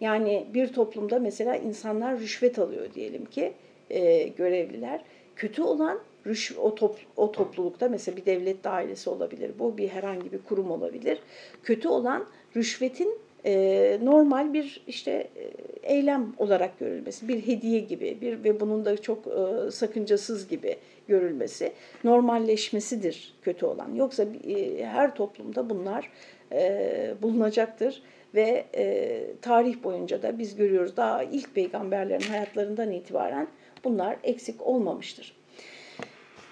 Yani 0.00 0.46
bir 0.54 0.72
toplumda 0.72 1.18
mesela 1.18 1.56
insanlar 1.56 2.20
rüşvet 2.20 2.58
alıyor 2.58 2.94
diyelim 2.94 3.24
ki 3.24 3.52
e, 3.90 4.28
görevliler. 4.28 5.00
Kötü 5.36 5.62
olan 5.62 6.00
rüş 6.26 6.52
o, 6.58 6.74
top, 6.74 6.96
o 7.16 7.32
toplulukta 7.32 7.88
mesela 7.88 8.16
bir 8.16 8.26
devlet 8.26 8.64
dairesi 8.64 9.10
olabilir, 9.10 9.50
bu 9.58 9.78
bir 9.78 9.88
herhangi 9.88 10.32
bir 10.32 10.38
kurum 10.38 10.70
olabilir. 10.70 11.18
Kötü 11.62 11.88
olan 11.88 12.26
rüşvetin 12.56 13.18
e, 13.44 13.98
normal 14.02 14.52
bir 14.52 14.82
işte 14.86 15.10
e, 15.36 15.50
eylem 15.94 16.32
olarak 16.38 16.78
görülmesi, 16.78 17.28
bir 17.28 17.46
hediye 17.46 17.80
gibi 17.80 18.18
bir 18.20 18.44
ve 18.44 18.60
bunun 18.60 18.84
da 18.84 18.96
çok 18.96 19.26
e, 19.26 19.70
sakıncasız 19.70 20.48
gibi 20.48 20.76
görülmesi, 21.08 21.72
normalleşmesidir 22.04 23.34
kötü 23.42 23.66
olan. 23.66 23.94
Yoksa 23.94 24.26
e, 24.48 24.86
her 24.86 25.14
toplumda 25.14 25.70
bunlar 25.70 26.10
e, 26.52 27.14
bulunacaktır 27.22 28.02
ve 28.34 28.64
e, 28.74 29.24
tarih 29.42 29.82
boyunca 29.84 30.22
da 30.22 30.38
biz 30.38 30.56
görüyoruz 30.56 30.96
daha 30.96 31.22
ilk 31.22 31.54
peygamberlerin 31.54 32.28
hayatlarından 32.30 32.92
itibaren 32.92 33.48
bunlar 33.84 34.16
eksik 34.24 34.66
olmamıştır. 34.66 35.37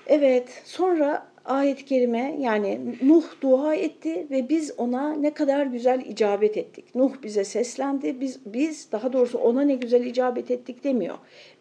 Evet, 0.07 0.63
sonra 0.65 1.27
ayet-i 1.45 1.85
kerime 1.85 2.37
yani 2.41 2.81
Nuh 3.03 3.25
dua 3.41 3.75
etti 3.75 4.27
ve 4.31 4.49
biz 4.49 4.73
ona 4.79 5.15
ne 5.15 5.35
kadar 5.35 5.67
güzel 5.67 6.01
icabet 6.01 6.57
ettik. 6.57 6.95
Nuh 6.95 7.13
bize 7.23 7.45
seslendi, 7.45 8.21
biz, 8.21 8.41
biz 8.47 8.93
daha 8.93 9.13
doğrusu 9.13 9.39
ona 9.39 9.63
ne 9.63 9.75
güzel 9.75 10.05
icabet 10.05 10.51
ettik 10.51 10.85
demiyor. 10.85 11.19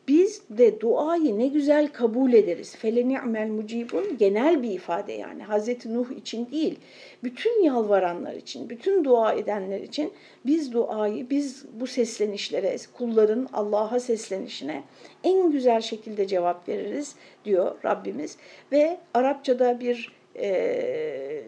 Biz 0.07 0.41
de 0.49 0.81
duayı 0.81 1.39
ne 1.39 1.47
güzel 1.47 1.87
kabul 1.87 2.33
ederiz. 2.33 2.75
Fele 2.75 3.07
ni'mel 3.07 3.47
mucibun 3.47 4.17
genel 4.17 4.63
bir 4.63 4.71
ifade 4.71 5.13
yani. 5.13 5.43
Hazreti 5.43 5.93
Nuh 5.93 6.11
için 6.11 6.51
değil, 6.51 6.79
bütün 7.23 7.63
yalvaranlar 7.63 8.33
için, 8.33 8.69
bütün 8.69 9.03
dua 9.03 9.33
edenler 9.33 9.81
için 9.81 10.13
biz 10.45 10.73
duayı, 10.73 11.29
biz 11.29 11.65
bu 11.73 11.87
seslenişlere, 11.87 12.75
kulların 12.97 13.47
Allah'a 13.53 13.99
seslenişine 13.99 14.83
en 15.23 15.51
güzel 15.51 15.81
şekilde 15.81 16.27
cevap 16.27 16.69
veririz 16.69 17.15
diyor 17.45 17.75
Rabbimiz. 17.85 18.37
Ve 18.71 18.97
Arapçada 19.13 19.79
bir 19.79 20.15
e, 20.39 21.41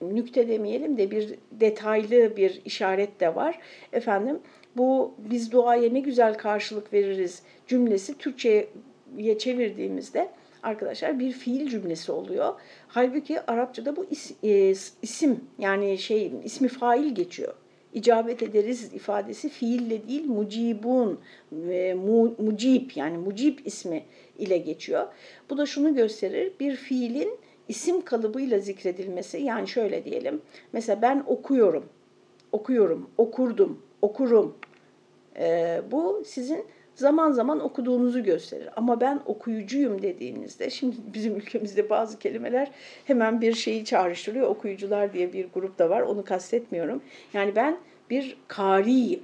nükte 0.00 0.48
demeyelim 0.48 0.98
de 0.98 1.10
bir 1.10 1.34
detaylı 1.52 2.36
bir 2.36 2.62
işaret 2.64 3.20
de 3.20 3.34
var. 3.34 3.58
Efendim 3.92 4.38
bu 4.76 5.14
biz 5.18 5.52
duaya 5.52 5.90
ne 5.92 6.00
güzel 6.00 6.34
karşılık 6.34 6.92
veririz 6.92 7.42
cümlesi 7.66 8.18
Türkçe'ye 8.18 9.38
çevirdiğimizde 9.38 10.28
arkadaşlar 10.62 11.18
bir 11.18 11.32
fiil 11.32 11.68
cümlesi 11.68 12.12
oluyor. 12.12 12.54
Halbuki 12.88 13.40
Arapçada 13.40 13.96
bu 13.96 14.06
is, 14.10 14.32
e, 14.42 14.74
isim 15.02 15.40
yani 15.58 15.98
şey 15.98 16.32
ismi 16.44 16.68
fail 16.68 17.14
geçiyor. 17.14 17.54
İcabet 17.94 18.42
ederiz 18.42 18.94
ifadesi 18.94 19.48
fiille 19.48 20.08
değil 20.08 20.26
mucibun 20.26 21.20
ve 21.52 21.94
mu, 21.94 22.34
mucib 22.38 22.90
yani 22.94 23.18
mucib 23.18 23.58
ismi 23.64 24.04
ile 24.38 24.58
geçiyor. 24.58 25.06
Bu 25.50 25.58
da 25.58 25.66
şunu 25.66 25.94
gösterir 25.94 26.52
bir 26.60 26.76
fiilin 26.76 27.38
isim 27.68 28.04
kalıbıyla 28.04 28.58
zikredilmesi 28.58 29.38
yani 29.38 29.68
şöyle 29.68 30.04
diyelim 30.04 30.40
mesela 30.72 31.02
ben 31.02 31.24
okuyorum, 31.26 31.84
okuyorum, 32.52 33.10
okurdum, 33.18 33.82
okurum. 34.02 34.56
Ee, 35.36 35.82
bu 35.90 36.22
sizin 36.26 36.64
zaman 36.94 37.32
zaman 37.32 37.60
okuduğunuzu 37.60 38.22
gösterir. 38.22 38.68
Ama 38.76 39.00
ben 39.00 39.20
okuyucuyum 39.26 40.02
dediğinizde, 40.02 40.70
şimdi 40.70 40.96
bizim 41.14 41.36
ülkemizde 41.36 41.90
bazı 41.90 42.18
kelimeler 42.18 42.70
hemen 43.04 43.40
bir 43.40 43.54
şeyi 43.54 43.84
çağrıştırıyor. 43.84 44.48
Okuyucular 44.48 45.12
diye 45.12 45.32
bir 45.32 45.48
grup 45.54 45.78
da 45.78 45.90
var, 45.90 46.00
onu 46.00 46.24
kastetmiyorum. 46.24 47.02
Yani 47.32 47.56
ben 47.56 47.78
bir 48.10 48.36
kariyim 48.48 49.22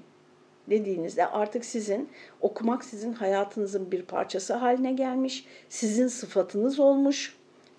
dediğinizde 0.70 1.26
artık 1.26 1.64
sizin 1.64 2.08
okumak 2.40 2.84
sizin 2.84 3.12
hayatınızın 3.12 3.92
bir 3.92 4.02
parçası 4.02 4.54
haline 4.54 4.92
gelmiş, 4.92 5.44
sizin 5.68 6.06
sıfatınız 6.06 6.80
olmuş 6.80 7.38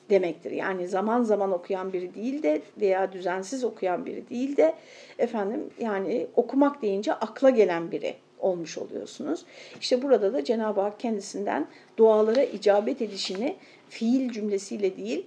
demektir. 0.10 0.52
Yani 0.52 0.88
zaman 0.88 1.24
zaman 1.24 1.52
okuyan 1.52 1.94
biri 1.94 2.16
değil 2.16 2.44
de 2.44 2.62
veya 2.82 3.12
düzensiz 3.12 3.64
okuyan 3.64 4.06
biri 4.06 4.30
değil 4.30 4.58
de 4.58 4.74
efendim 5.18 5.70
yani 5.80 6.28
okumak 6.36 6.82
deyince 6.82 7.14
akla 7.14 7.50
gelen 7.50 7.92
biri 7.92 8.16
olmuş 8.40 8.78
oluyorsunuz. 8.78 9.46
İşte 9.82 10.02
burada 10.02 10.34
da 10.34 10.44
Cenab-ı 10.44 10.82
Hak 10.82 11.00
kendisinden 11.00 11.68
dualara 11.98 12.44
icabet 12.44 13.02
edişini 13.02 13.56
fiil 13.90 14.32
cümlesiyle 14.32 14.98
değil 14.98 15.26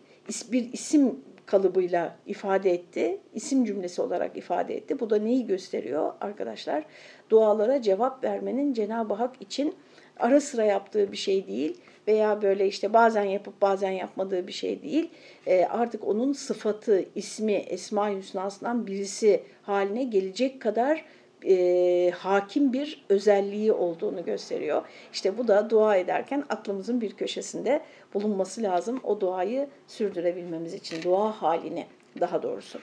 bir 0.52 0.72
isim 0.72 1.20
kalıbıyla 1.46 2.16
ifade 2.26 2.70
etti. 2.70 3.20
İsim 3.34 3.64
cümlesi 3.64 4.02
olarak 4.02 4.36
ifade 4.36 4.76
etti. 4.76 5.00
Bu 5.00 5.10
da 5.10 5.18
neyi 5.18 5.46
gösteriyor 5.46 6.12
arkadaşlar? 6.20 6.84
Dualara 7.30 7.82
cevap 7.82 8.24
vermenin 8.24 8.72
Cenab-ı 8.72 9.14
Hak 9.14 9.34
için 9.40 9.74
ara 10.22 10.40
sıra 10.40 10.64
yaptığı 10.64 11.12
bir 11.12 11.16
şey 11.16 11.46
değil 11.46 11.80
veya 12.08 12.42
böyle 12.42 12.66
işte 12.66 12.92
bazen 12.92 13.24
yapıp 13.24 13.62
bazen 13.62 13.90
yapmadığı 13.90 14.46
bir 14.46 14.52
şey 14.52 14.82
değil. 14.82 15.10
E, 15.46 15.64
artık 15.64 16.06
onun 16.06 16.32
sıfatı, 16.32 17.04
ismi, 17.14 17.52
Esma-i 17.52 18.16
Hüsna'sından 18.16 18.86
birisi 18.86 19.42
haline 19.62 20.04
gelecek 20.04 20.62
kadar 20.62 21.04
e, 21.46 22.10
hakim 22.18 22.72
bir 22.72 23.04
özelliği 23.08 23.72
olduğunu 23.72 24.24
gösteriyor. 24.24 24.82
İşte 25.12 25.38
bu 25.38 25.48
da 25.48 25.70
dua 25.70 25.96
ederken 25.96 26.44
aklımızın 26.48 27.00
bir 27.00 27.12
köşesinde 27.12 27.80
bulunması 28.14 28.62
lazım. 28.62 29.00
O 29.04 29.20
duayı 29.20 29.68
sürdürebilmemiz 29.86 30.74
için, 30.74 31.02
dua 31.02 31.42
halini 31.42 31.86
daha 32.20 32.42
doğrusu. 32.42 32.78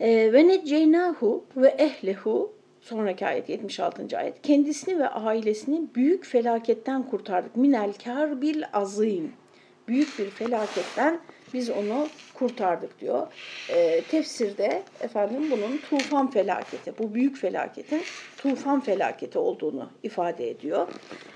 E, 0.00 0.32
ve 0.32 0.48
neceynahu 0.48 1.44
ve 1.56 1.68
ehlehu 1.68 2.52
sonraki 2.82 3.26
ayet 3.26 3.48
76. 3.48 4.18
ayet 4.18 4.42
kendisini 4.42 4.98
ve 4.98 5.08
ailesini 5.08 5.82
büyük 5.94 6.26
felaketten 6.26 7.02
kurtardık. 7.02 7.56
Minel 7.56 7.92
karbil 8.04 8.62
azim. 8.72 9.32
Büyük 9.88 10.18
bir 10.18 10.30
felaketten 10.30 11.20
biz 11.54 11.70
onu 11.70 12.08
kurtardık 12.34 13.00
diyor. 13.00 13.26
E, 13.68 14.00
tefsirde 14.00 14.82
efendim 15.00 15.50
bunun 15.50 15.76
tufan 15.76 16.30
felaketi, 16.30 16.98
bu 16.98 17.14
büyük 17.14 17.36
felaketin 17.36 18.02
tufan 18.38 18.80
felaketi 18.80 19.38
olduğunu 19.38 19.90
ifade 20.02 20.50
ediyor. 20.50 20.88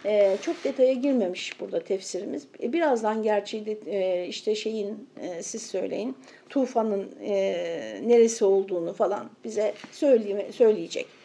E, 0.04 0.37
çok 0.42 0.64
detaya 0.64 0.92
girmemiş 0.92 1.61
burada 1.61 1.80
tefsirimiz. 1.80 2.46
E, 2.62 2.72
birazdan 2.72 3.22
gerçi 3.22 3.66
de, 3.66 3.78
e, 3.87 4.26
işte 4.26 4.54
şeyin 4.54 5.09
e, 5.20 5.42
siz 5.42 5.62
söyleyin 5.62 6.16
tufanın 6.48 7.11
e, 7.20 7.35
neresi 8.06 8.44
olduğunu 8.44 8.92
falan 8.92 9.30
bize 9.44 9.74
söyleye, 9.92 10.52
söyleyecek. 10.52 11.15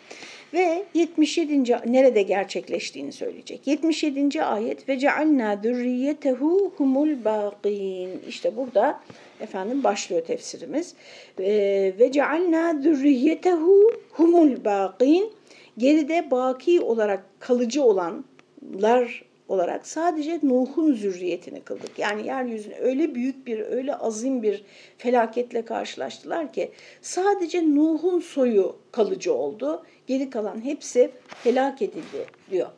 Ve 0.54 0.84
77. 0.94 1.72
nerede 1.86 2.22
gerçekleştiğini 2.22 3.12
söyleyecek. 3.12 3.68
77. 3.68 4.44
ayet 4.44 4.90
ve 4.90 5.00
cealna 5.00 5.60
zürriyetehu 5.64 6.74
humul 6.78 7.26
baqin. 7.26 8.22
İşte 8.28 8.58
burada 8.58 9.00
efendim 9.40 9.84
başlıyor 9.84 10.26
tefsirimiz. 10.26 10.94
Ve 11.40 12.10
cealna 12.12 12.82
zürriyetehu 12.82 13.92
humul 14.12 14.66
baqin. 14.66 15.34
Geride 15.78 16.32
baki 16.32 16.82
olarak 16.82 17.24
kalıcı 17.40 17.84
olanlar 17.84 19.24
olarak 19.52 19.88
sadece 19.88 20.40
Nuh'un 20.44 20.94
zürriyetini 20.94 21.62
kıldık. 21.62 22.00
Yani 22.00 22.28
yeryüzüne 22.28 22.76
öyle 22.80 23.16
büyük 23.16 23.48
bir, 23.48 23.60
öyle 23.60 23.96
azim 23.96 24.44
bir 24.44 24.64
felaketle 24.98 25.66
karşılaştılar 25.66 26.54
ki 26.54 26.72
sadece 27.02 27.76
Nuh'un 27.76 28.20
soyu 28.20 28.76
kalıcı 28.92 29.34
oldu. 29.34 29.84
Geri 30.08 30.30
kalan 30.30 30.66
hepsi 30.66 31.12
helak 31.44 31.82
edildi 31.82 32.26
diyor. 32.52 32.70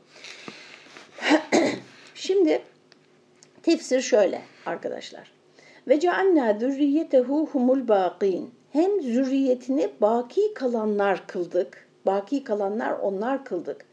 Şimdi 2.15 2.61
tefsir 3.63 4.01
şöyle 4.01 4.41
arkadaşlar. 4.65 5.31
Ve 5.87 5.99
cealna 5.99 6.59
zürriyetehu 6.59 7.47
humul 7.51 7.87
baqin. 7.87 8.51
Hem 8.71 9.01
zürriyetini 9.01 9.89
baki 10.01 10.53
kalanlar 10.53 11.27
kıldık. 11.27 11.87
Baki 12.05 12.43
kalanlar 12.43 12.91
onlar 12.91 13.45
kıldık. 13.45 13.85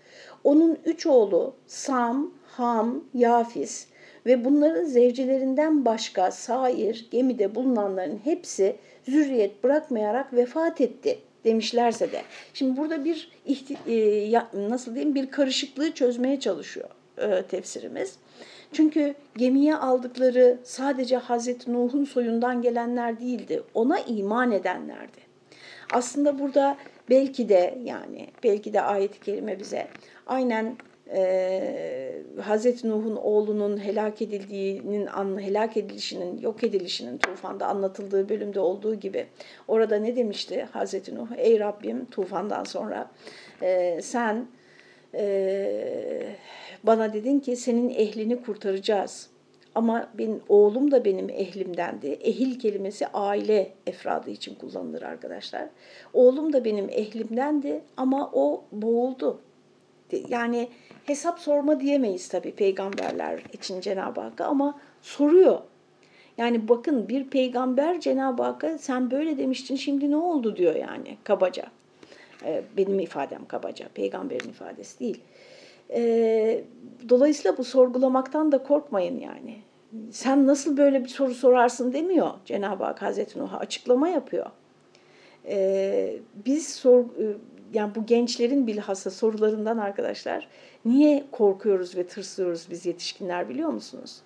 Onun 0.44 0.79
üç 0.85 1.07
oğlu 1.07 1.55
Sam, 1.66 2.31
Ham, 2.46 3.05
Yafis 3.14 3.87
ve 4.26 4.44
bunların 4.44 4.85
zevcilerinden 4.85 5.85
başka 5.85 6.31
sair 6.31 7.09
gemide 7.11 7.55
bulunanların 7.55 8.20
hepsi 8.24 8.76
zürriyet 9.09 9.64
bırakmayarak 9.64 10.33
vefat 10.33 10.81
etti 10.81 11.18
demişlerse 11.44 12.12
de. 12.12 12.22
Şimdi 12.55 12.76
burada 12.76 13.05
bir 13.05 13.31
e, 13.87 14.68
nasıl 14.70 14.94
diyeyim 14.94 15.14
bir 15.14 15.31
karışıklığı 15.31 15.92
çözmeye 15.92 16.40
çalışıyor 16.40 16.88
e, 17.18 17.42
tefsirimiz. 17.42 18.16
Çünkü 18.72 19.14
gemiye 19.37 19.76
aldıkları 19.76 20.59
sadece 20.64 21.16
Hazreti 21.16 21.72
Nuh'un 21.72 22.05
soyundan 22.05 22.62
gelenler 22.62 23.20
değildi. 23.20 23.62
Ona 23.74 23.98
iman 23.98 24.53
edenlerdi. 24.53 25.31
Aslında 25.92 26.38
burada 26.38 26.76
belki 27.11 27.48
de 27.48 27.79
yani 27.85 28.29
belki 28.44 28.72
de 28.72 28.81
ayet-i 28.81 29.20
kerime 29.20 29.59
bize 29.59 29.88
aynen 30.30 30.76
e, 31.12 32.22
Hazreti 32.40 32.88
Nuh'un 32.88 33.16
oğlunun 33.16 33.84
helak 33.84 34.22
edildiğinin 34.22 35.06
helak 35.38 35.76
edilişinin 35.76 36.38
yok 36.38 36.64
edilişinin 36.64 37.18
tufanda 37.18 37.66
anlatıldığı 37.66 38.28
bölümde 38.28 38.60
olduğu 38.60 38.94
gibi 38.94 39.26
orada 39.68 39.96
ne 39.96 40.16
demişti 40.16 40.68
Hazreti 40.72 41.14
Nuh 41.14 41.28
ey 41.36 41.60
Rabbim 41.60 42.04
tufandan 42.04 42.64
sonra 42.64 43.10
e, 43.62 44.00
sen 44.02 44.46
e, 45.14 46.36
bana 46.84 47.12
dedin 47.12 47.40
ki 47.40 47.56
senin 47.56 47.88
ehlini 47.88 48.42
kurtaracağız 48.42 49.30
Ama 49.74 50.08
benim 50.18 50.40
oğlum 50.48 50.90
da 50.90 51.04
benim 51.04 51.30
ehlimdendi. 51.30 52.06
Ehil 52.06 52.58
kelimesi 52.58 53.06
aile 53.06 53.72
efradı 53.86 54.30
için 54.30 54.54
kullanılır 54.54 55.02
arkadaşlar. 55.02 55.68
Oğlum 56.12 56.52
da 56.52 56.64
benim 56.64 56.88
ehlimdendi 56.88 57.80
ama 57.96 58.30
o 58.32 58.64
boğuldu. 58.72 59.40
Yani 60.29 60.68
hesap 61.05 61.38
sorma 61.38 61.81
diyemeyiz 61.81 62.29
tabii 62.29 62.53
peygamberler 62.53 63.42
için 63.53 63.81
Cenab-ı 63.81 64.20
Hakk'a 64.20 64.44
ama 64.44 64.79
soruyor. 65.03 65.59
Yani 66.38 66.68
bakın 66.68 67.09
bir 67.09 67.25
peygamber 67.25 68.01
Cenab-ı 68.01 68.42
Hakk'a 68.42 68.79
sen 68.79 69.11
böyle 69.11 69.38
demiştin 69.38 69.77
şimdi 69.77 70.11
ne 70.11 70.16
oldu 70.16 70.57
diyor 70.57 70.75
yani 70.75 71.16
kabaca. 71.25 71.64
Ee, 72.44 72.62
benim 72.77 73.01
ifadem 73.01 73.46
kabaca, 73.46 73.88
peygamberin 73.94 74.49
ifadesi 74.49 75.01
değil. 75.01 75.20
Ee, 75.90 76.64
dolayısıyla 77.09 77.59
bu 77.59 77.64
sorgulamaktan 77.64 78.53
da 78.53 78.62
korkmayın 78.62 79.20
yani. 79.20 79.57
Sen 80.11 80.46
nasıl 80.46 80.77
böyle 80.77 81.05
bir 81.05 81.09
soru 81.09 81.35
sorarsın 81.35 81.92
demiyor 81.92 82.31
Cenab-ı 82.44 82.85
Hak 82.85 83.03
Hazreti 83.03 83.38
Nuh'a 83.38 83.59
açıklama 83.59 84.09
yapıyor. 84.09 84.46
Ee, 85.46 86.16
biz 86.46 86.68
sor, 86.75 87.05
yani 87.72 87.94
bu 87.94 88.06
gençlerin 88.06 88.66
bilhassa 88.66 89.11
sorularından 89.11 89.78
arkadaşlar 89.78 90.48
niye 90.85 91.24
korkuyoruz 91.33 91.96
ve 91.96 92.06
tırsıyoruz 92.06 92.66
biz 92.70 92.87
yetişkinler 92.87 93.48
biliyor 93.48 93.68
musunuz? 93.68 94.20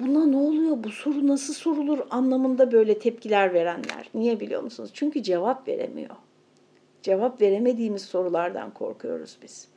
Buna 0.00 0.26
ne 0.26 0.36
oluyor, 0.36 0.84
bu 0.84 0.90
soru 0.90 1.26
nasıl 1.26 1.54
sorulur 1.54 1.98
anlamında 2.10 2.72
böyle 2.72 2.98
tepkiler 2.98 3.54
verenler. 3.54 4.10
Niye 4.14 4.40
biliyor 4.40 4.62
musunuz? 4.62 4.90
Çünkü 4.94 5.22
cevap 5.22 5.68
veremiyor. 5.68 6.16
Cevap 7.02 7.40
veremediğimiz 7.40 8.02
sorulardan 8.02 8.70
korkuyoruz 8.74 9.38
biz. 9.42 9.68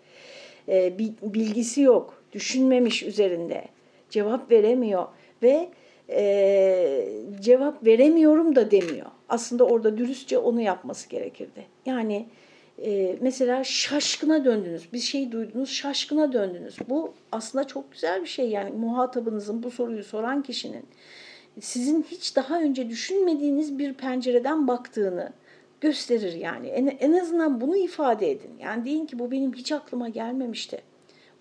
Ee, 0.67 0.97
bilgisi 1.21 1.81
yok, 1.81 2.23
düşünmemiş 2.33 3.03
üzerinde, 3.03 3.65
cevap 4.09 4.51
veremiyor 4.51 5.05
ve 5.43 5.69
e, 6.09 7.09
cevap 7.39 7.85
veremiyorum 7.85 8.55
da 8.55 8.71
demiyor. 8.71 9.07
Aslında 9.29 9.65
orada 9.65 9.97
dürüstçe 9.97 10.37
onu 10.37 10.61
yapması 10.61 11.09
gerekirdi. 11.09 11.65
Yani 11.85 12.25
e, 12.85 13.17
mesela 13.21 13.63
şaşkına 13.63 14.45
döndünüz, 14.45 14.93
bir 14.93 14.99
şey 14.99 15.31
duydunuz, 15.31 15.69
şaşkına 15.69 16.33
döndünüz. 16.33 16.77
Bu 16.89 17.13
aslında 17.31 17.67
çok 17.67 17.91
güzel 17.91 18.21
bir 18.21 18.27
şey 18.27 18.49
yani 18.49 18.71
muhatabınızın 18.71 19.63
bu 19.63 19.71
soruyu 19.71 20.03
soran 20.03 20.43
kişinin 20.43 20.85
sizin 21.59 22.03
hiç 22.03 22.35
daha 22.35 22.61
önce 22.61 22.89
düşünmediğiniz 22.89 23.79
bir 23.79 23.93
pencereden 23.93 24.67
baktığını 24.67 25.33
gösterir 25.81 26.33
yani. 26.33 26.67
En, 26.67 26.87
en 26.87 27.13
azından 27.13 27.61
bunu 27.61 27.77
ifade 27.77 28.31
edin. 28.31 28.51
Yani 28.59 28.85
deyin 28.85 29.05
ki 29.05 29.19
bu 29.19 29.31
benim 29.31 29.53
hiç 29.53 29.71
aklıma 29.71 30.09
gelmemişti. 30.09 30.81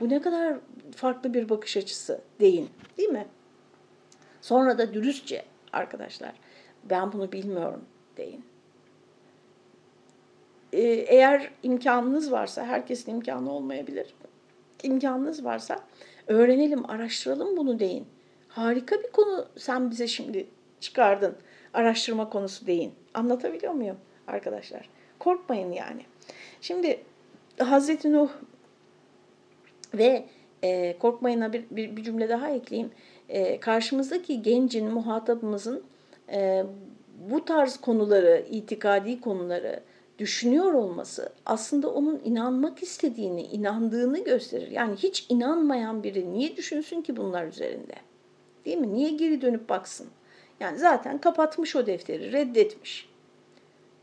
Bu 0.01 0.09
ne 0.09 0.23
kadar 0.23 0.57
farklı 0.97 1.35
bir 1.35 1.49
bakış 1.49 1.77
açısı 1.77 2.21
deyin 2.41 2.69
değil 2.99 3.09
mi? 3.09 3.27
Sonra 4.41 4.79
da 4.79 4.95
dürüstçe 4.95 5.45
arkadaşlar 5.73 6.33
ben 6.91 7.13
bunu 7.13 7.33
bilmiyorum 7.33 7.85
deyin. 8.17 8.45
Ee, 10.73 10.81
eğer 10.83 11.51
imkanınız 11.63 12.33
varsa, 12.33 12.65
herkesin 12.65 13.13
imkanı 13.13 13.53
olmayabilir. 13.53 14.15
İmkanınız 14.83 15.45
varsa 15.45 15.81
öğrenelim, 16.27 16.91
araştıralım 16.91 17.57
bunu 17.57 17.79
deyin. 17.79 18.07
Harika 18.49 18.97
bir 19.03 19.11
konu 19.13 19.47
sen 19.57 19.91
bize 19.91 20.07
şimdi 20.07 20.47
çıkardın. 20.81 21.37
Araştırma 21.75 22.31
konusu 22.31 22.67
deyin. 22.67 22.93
Anlatabiliyor 23.15 23.73
muyum 23.73 23.97
arkadaşlar? 24.27 24.89
Korkmayın 25.19 25.73
yani. 25.73 26.03
Şimdi 26.61 27.01
Hazreti 27.59 28.13
Nuh 28.13 28.31
ve 29.95 30.25
e, 30.63 30.99
korkmayına 30.99 31.53
bir, 31.53 31.65
bir, 31.71 31.97
bir 31.97 32.03
cümle 32.03 32.29
daha 32.29 32.51
ekleyeyim. 32.51 32.91
E, 33.29 33.61
karşımızdaki 33.61 34.43
gencin, 34.43 34.91
muhatabımızın 34.91 35.83
e, 36.33 36.65
bu 37.31 37.45
tarz 37.45 37.77
konuları, 37.77 38.45
itikadi 38.51 39.21
konuları 39.21 39.81
düşünüyor 40.21 40.73
olması 40.73 41.33
aslında 41.47 41.91
onun 41.91 42.21
inanmak 42.25 42.83
istediğini, 42.83 43.43
inandığını 43.43 44.25
gösterir. 44.25 44.71
Yani 44.71 44.97
hiç 44.97 45.27
inanmayan 45.29 46.03
biri 46.03 46.33
niye 46.33 46.57
düşünsün 46.57 47.03
ki 47.03 47.17
bunlar 47.17 47.47
üzerinde? 47.47 47.95
Değil 48.65 48.79
mi? 48.79 48.95
Niye 48.95 49.11
geri 49.11 49.41
dönüp 49.41 49.69
baksın? 49.69 50.09
Yani 50.61 50.79
zaten 50.79 51.19
kapatmış 51.19 51.77
o 51.77 51.87
defteri, 51.87 52.33
reddetmiş. 52.33 53.09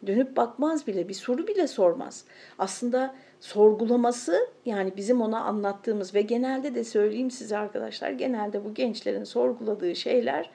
Dönüp 0.08 0.38
bakmaz 0.38 0.88
bile, 0.88 1.10
bir 1.10 1.14
soru 1.14 1.48
bile 1.48 1.68
sormaz. 1.68 2.26
Aslında 2.60 3.16
sorgulaması 3.40 4.50
yani 4.66 4.94
bizim 4.98 5.22
ona 5.22 5.40
anlattığımız 5.40 6.16
ve 6.16 6.22
genelde 6.22 6.76
de 6.76 6.84
söyleyeyim 6.84 7.32
size 7.32 7.58
arkadaşlar, 7.58 8.12
genelde 8.12 8.66
bu 8.66 8.74
gençlerin 8.74 9.24
sorguladığı 9.24 9.96
şeyler 9.96 10.50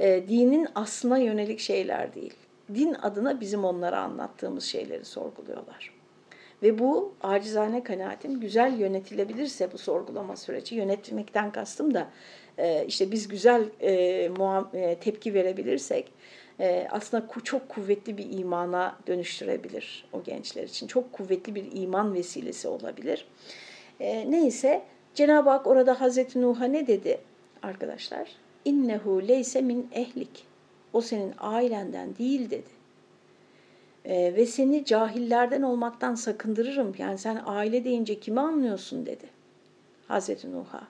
e, 0.00 0.28
dinin 0.28 0.68
aslına 0.74 1.18
yönelik 1.18 1.58
şeyler 1.58 2.14
değil 2.14 2.34
din 2.74 2.94
adına 2.94 3.40
bizim 3.40 3.64
onlara 3.64 4.00
anlattığımız 4.00 4.64
şeyleri 4.64 5.04
sorguluyorlar. 5.04 5.96
Ve 6.62 6.78
bu 6.78 7.14
acizane 7.22 7.82
kanaatim 7.82 8.40
güzel 8.40 8.78
yönetilebilirse 8.78 9.72
bu 9.72 9.78
sorgulama 9.78 10.36
süreci, 10.36 10.74
yönetmekten 10.74 11.52
kastım 11.52 11.94
da 11.94 12.08
e, 12.58 12.84
işte 12.86 13.10
biz 13.12 13.28
güzel 13.28 13.64
e, 13.80 13.90
e, 14.74 14.98
tepki 15.00 15.34
verebilirsek 15.34 16.12
aslında 16.90 17.28
çok 17.44 17.68
kuvvetli 17.68 18.18
bir 18.18 18.38
imana 18.38 18.96
dönüştürebilir 19.06 20.08
o 20.12 20.22
gençler 20.22 20.62
için. 20.64 20.86
Çok 20.86 21.12
kuvvetli 21.12 21.54
bir 21.54 21.64
iman 21.72 22.14
vesilesi 22.14 22.68
olabilir. 22.68 23.28
Neyse 24.00 24.82
Cenab-ı 25.14 25.50
Hak 25.50 25.66
orada 25.66 26.00
Hazreti 26.00 26.42
Nuh'a 26.42 26.64
ne 26.64 26.86
dedi 26.86 27.18
arkadaşlar? 27.62 28.28
İnnehu 28.64 29.28
leyse 29.28 29.62
min 29.62 29.90
ehlik. 29.92 30.46
O 30.96 31.00
senin 31.00 31.34
ailenden 31.38 32.16
değil 32.16 32.50
dedi. 32.50 32.76
E, 34.04 34.34
ve 34.36 34.46
seni 34.46 34.84
cahillerden 34.84 35.62
olmaktan 35.62 36.14
sakındırırım. 36.14 36.94
Yani 36.98 37.18
sen 37.18 37.42
aile 37.46 37.84
deyince 37.84 38.20
kimi 38.20 38.40
anlıyorsun 38.40 39.06
dedi 39.06 39.26
Hazreti 40.08 40.52
Nuh'a. 40.52 40.88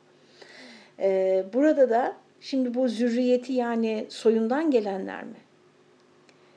E, 0.99 1.45
burada 1.53 1.90
da 1.90 2.16
şimdi 2.40 2.75
bu 2.75 2.88
zürriyeti 2.88 3.53
yani 3.53 4.07
soyundan 4.09 4.71
gelenler 4.71 5.25
mi? 5.25 5.37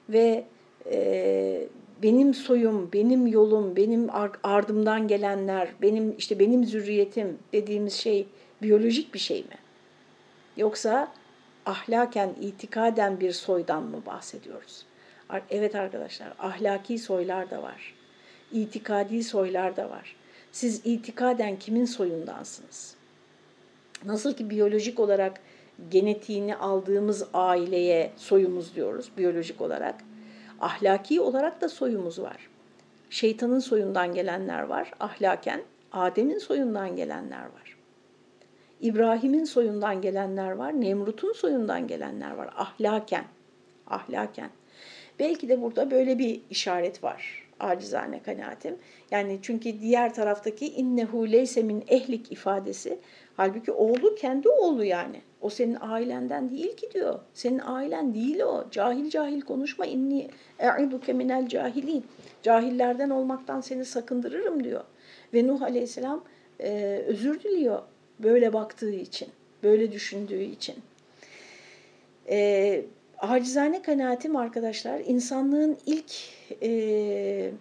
Ve 0.10 0.44
e, 0.92 1.68
benim 2.04 2.34
soyum, 2.34 2.90
benim 2.94 3.28
yolum, 3.28 3.76
benim 3.76 4.08
ardımdan 4.44 5.08
gelenler, 5.08 5.70
benim 5.82 6.16
işte 6.18 6.40
benim 6.40 6.66
zürriyetim 6.66 7.38
dediğimiz 7.54 7.94
şey 7.94 8.28
biyolojik 8.62 9.14
bir 9.14 9.20
şey 9.20 9.40
mi? 9.40 9.58
Yoksa 10.58 11.19
ahlaken, 11.70 12.36
itikaden 12.42 13.20
bir 13.20 13.32
soydan 13.32 13.84
mı 13.84 14.06
bahsediyoruz? 14.06 14.86
Evet 15.50 15.76
arkadaşlar, 15.76 16.34
ahlaki 16.40 17.00
soylar 17.00 17.52
da 17.52 17.64
var. 17.64 17.96
İtikadi 18.52 19.24
soylar 19.24 19.78
da 19.78 19.90
var. 19.90 20.16
Siz 20.52 20.82
itikaden 20.86 21.60
kimin 21.60 21.86
soyundansınız? 21.86 22.96
Nasıl 24.06 24.34
ki 24.34 24.50
biyolojik 24.50 25.00
olarak 25.00 25.40
genetiğini 25.92 26.56
aldığımız 26.56 27.28
aileye 27.34 28.12
soyumuz 28.18 28.76
diyoruz 28.76 29.12
biyolojik 29.18 29.62
olarak. 29.62 29.96
Ahlaki 30.60 31.22
olarak 31.22 31.62
da 31.62 31.70
soyumuz 31.70 32.22
var. 32.22 32.50
Şeytanın 33.10 33.60
soyundan 33.60 34.14
gelenler 34.14 34.62
var 34.62 34.92
ahlaken, 35.00 35.62
Adem'in 35.92 36.38
soyundan 36.38 36.96
gelenler 36.96 37.44
var. 37.44 37.79
İbrahim'in 38.82 39.44
soyundan 39.44 40.02
gelenler 40.02 40.52
var, 40.52 40.82
Nemrut'un 40.82 41.34
soyundan 41.34 41.88
gelenler 41.88 42.32
var 42.32 42.50
ahlaken. 42.56 43.26
Ahlaken. 43.88 44.50
Belki 45.20 45.50
de 45.50 45.62
burada 45.62 45.92
böyle 45.92 46.20
bir 46.20 46.42
işaret 46.50 47.04
var 47.04 47.50
acizane 47.60 48.24
kanaatim. 48.24 48.76
Yani 49.12 49.40
çünkü 49.42 49.80
diğer 49.82 50.14
taraftaki 50.14 50.68
innehu 50.68 51.32
leyse 51.32 51.64
min 51.64 51.84
ehlik 51.88 52.32
ifadesi 52.32 53.00
halbuki 53.38 53.72
oğlu 53.72 54.16
kendi 54.16 54.50
oğlu 54.50 54.84
yani. 54.84 55.22
O 55.42 55.50
senin 55.50 55.78
ailenden 55.82 56.50
değil 56.50 56.76
ki 56.76 56.92
diyor. 56.94 57.20
Senin 57.34 57.60
ailen 57.60 58.14
değil 58.14 58.40
o. 58.40 58.66
Cahil 58.72 59.10
cahil 59.10 59.42
konuşma. 59.42 59.86
İnni 59.86 60.30
e'iduke 60.60 61.14
minel 61.14 61.48
cahilin. 61.48 62.06
Cahillerden 62.44 63.10
olmaktan 63.10 63.62
seni 63.62 63.86
sakındırırım 63.86 64.64
diyor. 64.64 64.84
Ve 65.34 65.48
Nuh 65.48 65.62
aleyhisselam 65.62 66.24
e, 66.60 67.04
özür 67.08 67.44
diliyor 67.44 67.82
böyle 68.20 68.54
baktığı 68.54 68.92
için, 68.92 69.28
böyle 69.64 69.92
düşündüğü 69.92 70.42
için. 70.42 70.76
E, 72.30 72.82
acizane 73.18 73.82
kanaatim 73.82 74.36
arkadaşlar 74.36 75.00
insanlığın 75.00 75.78
ilk 75.86 76.12
e, 76.64 77.52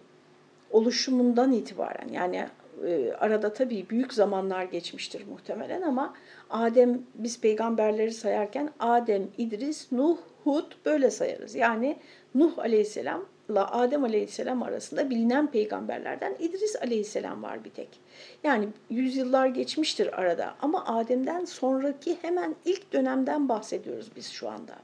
oluşumundan 0.71 1.51
itibaren 1.51 2.07
yani 2.13 2.47
e, 2.87 3.11
arada 3.11 3.53
tabii 3.53 3.85
büyük 3.89 4.13
zamanlar 4.13 4.63
geçmiştir 4.63 5.27
muhtemelen 5.27 5.81
ama 5.81 6.13
Adem 6.49 7.01
biz 7.15 7.41
peygamberleri 7.41 8.11
sayarken 8.11 8.69
Adem, 8.79 9.27
İdris, 9.37 9.91
Nuh, 9.91 10.17
Hud 10.43 10.71
böyle 10.85 11.11
sayarız. 11.11 11.55
Yani 11.55 11.97
Nuh 12.35 12.59
aleyhisselam 12.59 13.25
Nuh'la 13.49 13.71
Adem 13.71 14.03
Aleyhisselam 14.03 14.63
arasında 14.63 15.09
bilinen 15.09 15.51
peygamberlerden 15.51 16.35
İdris 16.39 16.75
Aleyhisselam 16.75 17.43
var 17.43 17.63
bir 17.63 17.69
tek. 17.69 17.89
Yani 18.43 18.67
yüzyıllar 18.89 19.47
geçmiştir 19.47 20.19
arada 20.19 20.55
ama 20.61 20.85
Adem'den 20.85 21.45
sonraki 21.45 22.17
hemen 22.21 22.55
ilk 22.65 22.93
dönemden 22.93 23.49
bahsediyoruz 23.49 24.11
biz 24.15 24.29
şu 24.31 24.49
anda. 24.49 24.75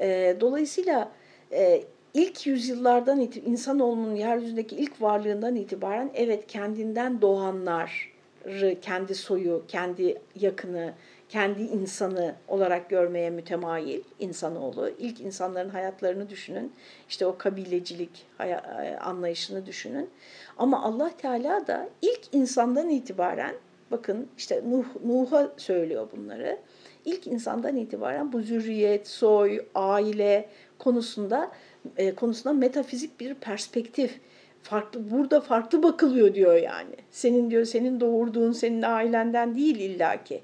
E, 0.00 0.36
dolayısıyla 0.40 1.12
e, 1.52 1.84
ilk 2.14 2.46
yüzyıllardan 2.46 3.20
insanoğlunun 3.20 4.14
yeryüzündeki 4.14 4.76
ilk 4.76 5.02
varlığından 5.02 5.56
itibaren 5.56 6.10
evet 6.14 6.46
kendinden 6.46 7.20
doğanları, 7.20 8.80
kendi 8.82 9.14
soyu, 9.14 9.64
kendi 9.68 10.18
yakını, 10.34 10.94
kendi 11.28 11.62
insanı 11.62 12.34
olarak 12.48 12.90
görmeye 12.90 13.30
mütemayil 13.30 14.02
insanoğlu. 14.18 14.90
İlk 14.98 15.20
insanların 15.20 15.68
hayatlarını 15.68 16.28
düşünün. 16.28 16.72
İşte 17.08 17.26
o 17.26 17.38
kabilecilik 17.38 18.26
e, 18.40 18.54
anlayışını 19.00 19.66
düşünün. 19.66 20.10
Ama 20.58 20.82
Allah 20.82 21.10
Teala 21.18 21.66
da 21.66 21.88
ilk 22.02 22.20
insandan 22.32 22.88
itibaren 22.88 23.54
bakın 23.90 24.28
işte 24.38 24.62
Nuh, 24.70 24.84
Nuh'a 25.04 25.52
söylüyor 25.56 26.08
bunları. 26.16 26.58
İlk 27.04 27.26
insandan 27.26 27.76
itibaren 27.76 28.32
bu 28.32 28.40
zürriyet, 28.40 29.08
soy, 29.08 29.60
aile 29.74 30.48
konusunda 30.78 31.50
e, 31.96 32.14
konusunda 32.14 32.52
metafizik 32.52 33.20
bir 33.20 33.34
perspektif 33.34 34.20
farklı 34.62 35.10
burada 35.10 35.40
farklı 35.40 35.82
bakılıyor 35.82 36.34
diyor 36.34 36.54
yani. 36.54 36.94
Senin 37.10 37.50
diyor 37.50 37.64
senin 37.64 38.00
doğurduğun 38.00 38.52
senin 38.52 38.82
ailenden 38.82 39.56
değil 39.56 39.76
illaki 39.76 40.42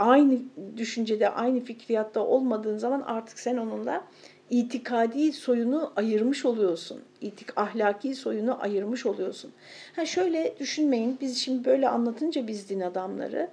aynı 0.00 0.38
düşüncede, 0.76 1.28
aynı 1.28 1.60
fikriyatta 1.60 2.20
olmadığın 2.20 2.78
zaman 2.78 3.00
artık 3.00 3.38
sen 3.38 3.56
onunla 3.56 4.04
itikadi 4.50 5.32
soyunu 5.32 5.92
ayırmış 5.96 6.44
oluyorsun. 6.44 7.02
İtik 7.20 7.58
ahlaki 7.58 8.14
soyunu 8.14 8.62
ayırmış 8.62 9.06
oluyorsun. 9.06 9.52
Ha 9.96 10.06
şöyle 10.06 10.54
düşünmeyin. 10.58 11.18
Biz 11.20 11.38
şimdi 11.38 11.64
böyle 11.64 11.88
anlatınca 11.88 12.46
biz 12.46 12.68
din 12.68 12.80
adamları 12.80 13.48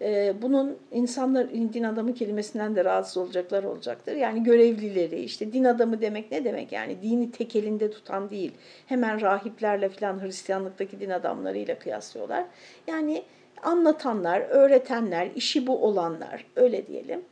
e, 0.00 0.34
bunun 0.42 0.76
insanlar 0.92 1.50
din 1.52 1.82
adamı 1.82 2.14
kelimesinden 2.14 2.76
de 2.76 2.84
rahatsız 2.84 3.16
olacaklar 3.16 3.64
olacaktır. 3.64 4.16
Yani 4.16 4.42
görevlileri 4.42 5.20
işte 5.20 5.52
din 5.52 5.64
adamı 5.64 6.00
demek 6.00 6.32
ne 6.32 6.44
demek? 6.44 6.72
Yani 6.72 7.02
dini 7.02 7.30
tek 7.30 7.56
elinde 7.56 7.90
tutan 7.90 8.30
değil. 8.30 8.52
Hemen 8.86 9.20
rahiplerle 9.20 9.88
falan 9.88 10.22
Hristiyanlıktaki 10.22 11.00
din 11.00 11.10
adamlarıyla 11.10 11.78
kıyaslıyorlar. 11.78 12.44
Yani 12.86 13.22
anlatanlar, 13.62 14.40
öğretenler, 14.40 15.30
işi 15.36 15.66
bu 15.66 15.84
olanlar 15.84 16.46
öyle 16.56 16.86
diyelim. 16.86 17.24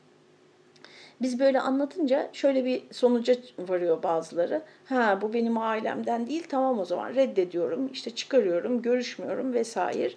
Biz 1.21 1.41
böyle 1.41 1.61
anlatınca 1.61 2.31
şöyle 2.33 2.65
bir 2.65 2.83
sonuca 2.93 3.35
varıyor 3.59 4.03
bazıları. 4.03 4.63
Ha 4.85 5.19
bu 5.23 5.33
benim 5.33 5.59
ailemden 5.59 6.27
değil 6.27 6.45
tamam 6.49 6.79
o 6.79 6.85
zaman 6.85 7.15
reddediyorum, 7.15 7.91
işte 7.93 8.11
çıkarıyorum, 8.11 8.83
görüşmüyorum 8.83 9.55
vesaire. 9.55 10.13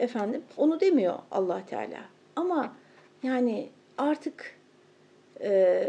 Efendim 0.00 0.42
onu 0.56 0.80
demiyor 0.80 1.18
allah 1.30 1.66
Teala. 1.66 2.00
Ama 2.36 2.72
yani 3.22 3.68
artık 3.98 4.56
e, 5.40 5.84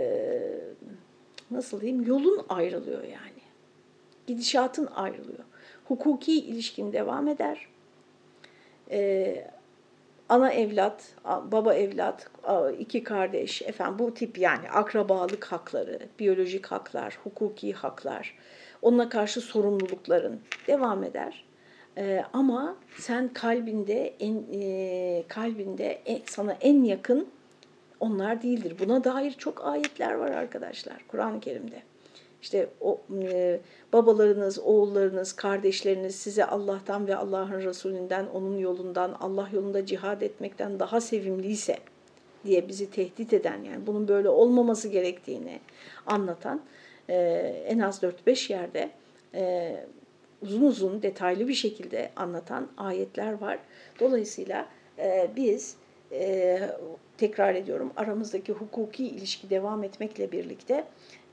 nasıl 1.51 1.81
diyeyim 1.81 2.05
yolun 2.05 2.45
ayrılıyor 2.49 3.03
yani. 3.03 3.39
Gidişatın 4.27 4.85
ayrılıyor. 4.85 5.43
Hukuki 5.85 6.39
ilişkin 6.39 6.93
devam 6.93 7.27
eder. 7.27 7.67
E, 8.91 9.47
ana 10.29 10.51
evlat, 10.51 11.13
baba 11.51 11.73
evlat, 11.73 12.29
iki 12.79 13.03
kardeş, 13.03 13.61
efendim 13.61 13.99
bu 13.99 14.13
tip 14.13 14.37
yani 14.37 14.69
akrabalık 14.69 15.45
hakları, 15.45 15.99
biyolojik 16.19 16.65
haklar, 16.65 17.19
hukuki 17.23 17.73
haklar, 17.73 18.35
onunla 18.81 19.09
karşı 19.09 19.41
sorumlulukların 19.41 20.39
devam 20.67 21.03
eder. 21.03 21.45
Ee, 21.97 22.23
ama 22.33 22.75
sen 22.97 23.33
kalbinde 23.33 24.13
en 24.19 24.43
e, 24.53 25.23
kalbinde 25.27 26.01
en, 26.05 26.19
sana 26.25 26.57
en 26.61 26.83
yakın 26.83 27.27
onlar 27.99 28.41
değildir. 28.41 28.75
Buna 28.79 29.03
dair 29.03 29.31
çok 29.31 29.65
ayetler 29.65 30.13
var 30.13 30.31
arkadaşlar 30.31 30.97
Kur'an-ı 31.07 31.39
Kerim'de. 31.39 31.81
İşte 32.41 32.69
o 32.81 33.01
e, 33.21 33.59
babalarınız, 33.93 34.59
oğullarınız, 34.59 35.33
kardeşleriniz 35.33 36.15
size 36.15 36.45
Allah'tan 36.45 37.07
ve 37.07 37.15
Allah'ın 37.15 37.61
Resulünden, 37.61 38.25
onun 38.25 38.57
yolundan, 38.57 39.17
Allah 39.19 39.49
yolunda 39.53 39.85
cihad 39.85 40.21
etmekten 40.21 40.79
daha 40.79 41.01
sevimliyse 41.01 41.77
diye 42.45 42.67
bizi 42.67 42.91
tehdit 42.91 43.33
eden 43.33 43.63
yani 43.63 43.87
bunun 43.87 44.07
böyle 44.07 44.29
olmaması 44.29 44.87
gerektiğini 44.87 45.59
anlatan 46.05 46.61
e, 47.09 47.15
en 47.67 47.79
az 47.79 48.03
4-5 48.03 48.51
yerde 48.51 48.89
e, 49.35 49.75
uzun 50.41 50.61
uzun 50.61 51.01
detaylı 51.01 51.47
bir 51.47 51.53
şekilde 51.53 52.11
anlatan 52.15 52.67
ayetler 52.77 53.33
var. 53.33 53.59
Dolayısıyla 53.99 54.65
e, 54.97 55.29
biz 55.35 55.75
e, 56.11 56.59
tekrar 57.17 57.55
ediyorum 57.55 57.93
aramızdaki 57.97 58.53
hukuki 58.53 59.07
ilişki 59.07 59.49
devam 59.49 59.83
etmekle 59.83 60.31
birlikte 60.31 60.83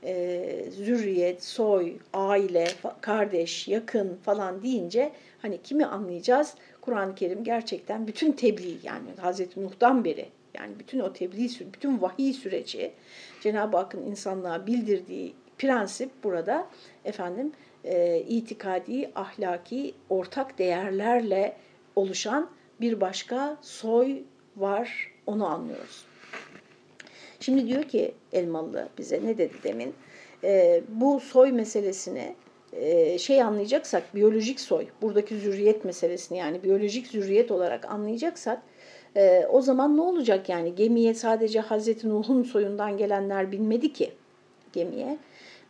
e, 0.03 0.65
zürriyet, 0.71 1.43
soy, 1.43 1.93
aile, 2.13 2.67
kardeş, 3.01 3.67
yakın 3.67 4.15
falan 4.23 4.63
deyince 4.63 5.11
hani 5.41 5.61
kimi 5.61 5.85
anlayacağız? 5.85 6.55
Kur'an-ı 6.81 7.15
Kerim 7.15 7.43
gerçekten 7.43 8.07
bütün 8.07 8.31
tebliğ 8.31 8.77
yani 8.83 9.09
Hazreti 9.21 9.63
Nuh'dan 9.63 10.05
beri 10.05 10.25
yani 10.53 10.79
bütün 10.79 10.99
o 10.99 11.13
tebliğ, 11.13 11.49
bütün 11.73 12.01
vahiy 12.01 12.33
süreci 12.33 12.91
Cenab-ı 13.41 13.77
Hakk'ın 13.77 14.05
insanlığa 14.05 14.67
bildirdiği 14.67 15.33
prensip 15.57 16.23
burada 16.23 16.67
efendim 17.05 17.51
e, 17.83 18.19
itikadi, 18.19 19.11
ahlaki, 19.15 19.93
ortak 20.09 20.59
değerlerle 20.59 21.57
oluşan 21.95 22.49
bir 22.81 23.01
başka 23.01 23.57
soy 23.61 24.23
var 24.57 25.11
onu 25.25 25.47
anlıyoruz. 25.47 26.06
Şimdi 27.47 27.67
diyor 27.67 27.83
ki 27.83 28.11
Elmalı 28.33 28.89
bize 28.97 29.21
ne 29.25 29.37
dedi 29.37 29.53
demin? 29.63 29.93
E, 30.43 30.81
bu 30.89 31.19
soy 31.19 31.51
meselesini 31.51 32.35
e, 32.73 33.17
şey 33.17 33.41
anlayacaksak 33.41 34.15
biyolojik 34.15 34.59
soy, 34.59 34.85
buradaki 35.01 35.37
zürriyet 35.37 35.85
meselesini 35.85 36.37
yani 36.37 36.63
biyolojik 36.63 37.07
zürriyet 37.07 37.51
olarak 37.51 37.91
anlayacaksak 37.91 38.61
e, 39.15 39.45
o 39.51 39.61
zaman 39.61 39.97
ne 39.97 40.01
olacak 40.01 40.49
yani 40.49 40.75
gemiye 40.75 41.13
sadece 41.13 41.59
Hazreti 41.59 42.09
Nuh'un 42.09 42.43
soyundan 42.43 42.97
gelenler 42.97 43.51
binmedi 43.51 43.93
ki 43.93 44.11
gemiye. 44.73 45.17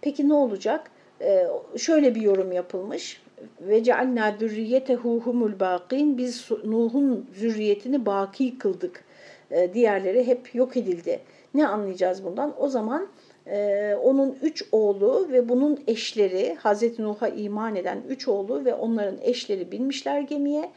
Peki 0.02 0.30
ne 0.30 0.34
olacak? 0.34 0.92
E, 1.22 1.48
şöyle 1.78 2.16
bir 2.16 2.22
yorum 2.22 2.52
yapılmış. 2.52 3.22
Ve 3.62 3.84
cealna 3.84 4.36
zürriyetehu 4.40 5.22
humul 5.24 5.60
baqin 5.60 6.18
biz 6.18 6.50
Nuh'un 6.66 7.30
zürriyetini 7.34 8.06
baki 8.06 8.58
kıldık. 8.58 9.04
E, 9.52 9.74
diğerleri 9.74 10.28
hep 10.28 10.56
yok 10.56 10.78
edildi 10.78 11.20
ne 11.54 11.68
anlayacağız 11.68 12.24
bundan? 12.24 12.54
O 12.58 12.70
zaman 12.70 13.08
e, 13.48 13.96
onun 14.04 14.38
üç 14.42 14.64
oğlu 14.72 15.28
ve 15.32 15.50
bunun 15.50 15.80
eşleri, 15.88 16.56
Hazreti 16.60 17.04
Nuh'a 17.04 17.28
iman 17.28 17.76
eden 17.76 18.02
üç 18.10 18.28
oğlu 18.28 18.66
ve 18.66 18.74
onların 18.74 19.18
eşleri 19.22 19.72
binmişler 19.72 20.22
gemiye. 20.22 20.72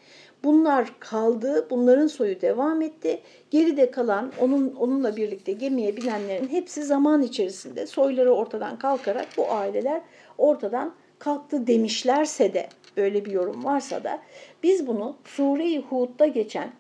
Bunlar 0.45 0.93
kaldı, 1.01 1.67
bunların 1.71 2.07
soyu 2.07 2.41
devam 2.41 2.83
etti. 2.83 3.21
Geride 3.51 3.91
kalan 3.91 4.33
onun 4.41 4.75
onunla 4.75 5.17
birlikte 5.17 5.53
gemiye 5.53 5.97
binenlerin 5.97 6.49
hepsi 6.49 6.83
zaman 6.83 7.23
içerisinde 7.23 7.87
soyları 7.87 8.35
ortadan 8.35 8.79
kalkarak 8.79 9.27
bu 9.37 9.53
aileler 9.53 10.01
ortadan 10.39 10.95
kalktı 11.19 11.67
demişlerse 11.67 12.55
de 12.55 12.69
böyle 12.97 13.25
bir 13.25 13.31
yorum 13.31 13.65
varsa 13.65 14.05
da 14.05 14.19
biz 14.63 14.87
bunu 14.87 15.17
Sure-i 15.25 15.79
Hud'da 15.79 16.27
geçen 16.27 16.73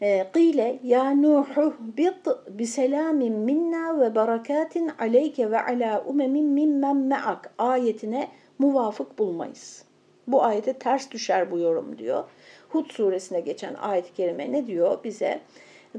Ya 0.00 1.14
Nuhu 1.14 1.74
bit 1.96 2.26
bi 2.48 2.66
selamin 2.66 3.32
minna 3.32 4.00
ve 4.00 4.14
berekatin 4.14 4.90
aleyke 4.98 5.50
ve 5.50 5.60
ala 5.60 6.04
umemin 6.06 6.46
mimmen 6.46 7.12
ayetine 7.58 8.28
muvafık 8.58 9.18
bulmayız. 9.18 9.84
Bu 10.26 10.44
ayete 10.44 10.72
ters 10.72 11.10
düşer 11.10 11.50
bu 11.50 11.58
yorum 11.58 11.98
diyor. 11.98 12.24
Hud 12.68 12.90
suresine 12.90 13.40
geçen 13.40 13.74
ayet-i 13.74 14.14
kerime 14.14 14.52
ne 14.52 14.66
diyor 14.66 15.04
bize? 15.04 15.40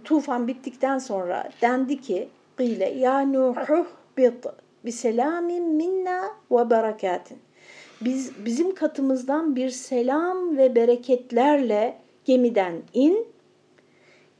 Tufan 0.04 0.48
bittikten 0.48 0.98
sonra 0.98 1.50
dendi 1.62 2.02
ki 2.02 2.30
qile 2.58 2.90
ya 2.90 3.20
Nuhu 3.20 3.86
bit 4.18 4.46
bi 4.86 4.92
selamin 4.92 5.64
minna 5.64 6.24
ve 6.52 6.70
berekatin. 6.70 7.38
Biz 8.02 8.46
bizim 8.46 8.76
katımızdan 8.76 9.56
bir 9.56 9.70
selam 9.70 10.58
ve 10.58 10.76
bereketlerle 10.76 11.98
gemiden 12.26 12.82
in 12.94 13.31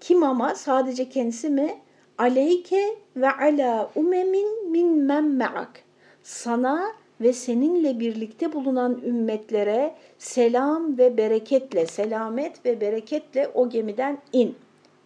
kim 0.02 0.24
ama 0.24 0.56
sadece 0.56 1.10
kendisi 1.10 1.50
mi? 1.50 1.76
Aleyke 2.18 2.96
ve 3.16 3.32
ala 3.32 3.92
umemin 3.96 4.72
min 4.72 4.98
memme'ak. 4.98 5.84
Sana 6.24 6.92
ve 7.22 7.34
seninle 7.34 8.00
birlikte 8.00 8.54
bulunan 8.54 9.02
ümmetlere 9.06 9.96
selam 10.18 10.98
ve 10.98 11.18
bereketle, 11.18 11.86
selamet 11.86 12.66
ve 12.66 12.82
bereketle 12.82 13.48
o 13.54 13.70
gemiden 13.70 14.18
in 14.34 14.56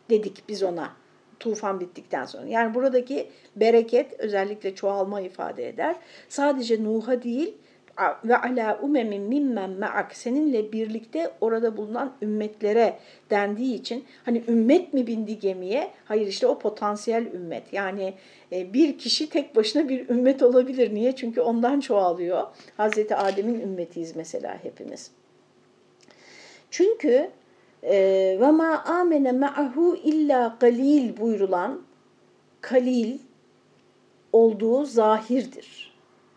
dedik 0.09 0.49
biz 0.49 0.63
ona 0.63 0.91
tufan 1.39 1.79
bittikten 1.79 2.25
sonra. 2.25 2.45
Yani 2.47 2.73
buradaki 2.73 3.29
bereket 3.55 4.19
özellikle 4.19 4.75
çoğalma 4.75 5.21
ifade 5.21 5.69
eder. 5.69 5.95
Sadece 6.29 6.83
Nuh'a 6.83 7.23
değil 7.23 7.57
ve 8.23 8.37
ala 8.37 8.79
umemin 8.81 9.21
mimmen 9.21 9.69
ma'ak 9.69 10.15
seninle 10.15 10.71
birlikte 10.71 11.31
orada 11.41 11.77
bulunan 11.77 12.13
ümmetlere 12.21 12.99
dendiği 13.29 13.75
için 13.75 14.05
hani 14.25 14.43
ümmet 14.47 14.93
mi 14.93 15.07
bindi 15.07 15.39
gemiye? 15.39 15.91
Hayır 16.05 16.27
işte 16.27 16.47
o 16.47 16.59
potansiyel 16.59 17.25
ümmet. 17.25 17.73
Yani 17.73 18.13
e, 18.51 18.73
bir 18.73 18.97
kişi 18.97 19.29
tek 19.29 19.55
başına 19.55 19.89
bir 19.89 20.09
ümmet 20.09 20.43
olabilir. 20.43 20.93
Niye? 20.93 21.15
Çünkü 21.15 21.41
ondan 21.41 21.79
çoğalıyor. 21.79 22.43
Hazreti 22.77 23.15
Adem'in 23.15 23.59
ümmetiyiz 23.59 24.15
mesela 24.15 24.63
hepimiz. 24.63 25.11
Çünkü 26.71 27.29
e, 27.83 27.95
ve 28.41 28.51
ma 28.51 28.83
amene 28.83 29.31
ma'ahu 29.31 29.95
illa 30.03 30.57
galil 30.59 31.17
buyurulan 31.17 31.81
kalil 32.61 33.19
olduğu 34.33 34.85
zahirdir. 34.85 35.94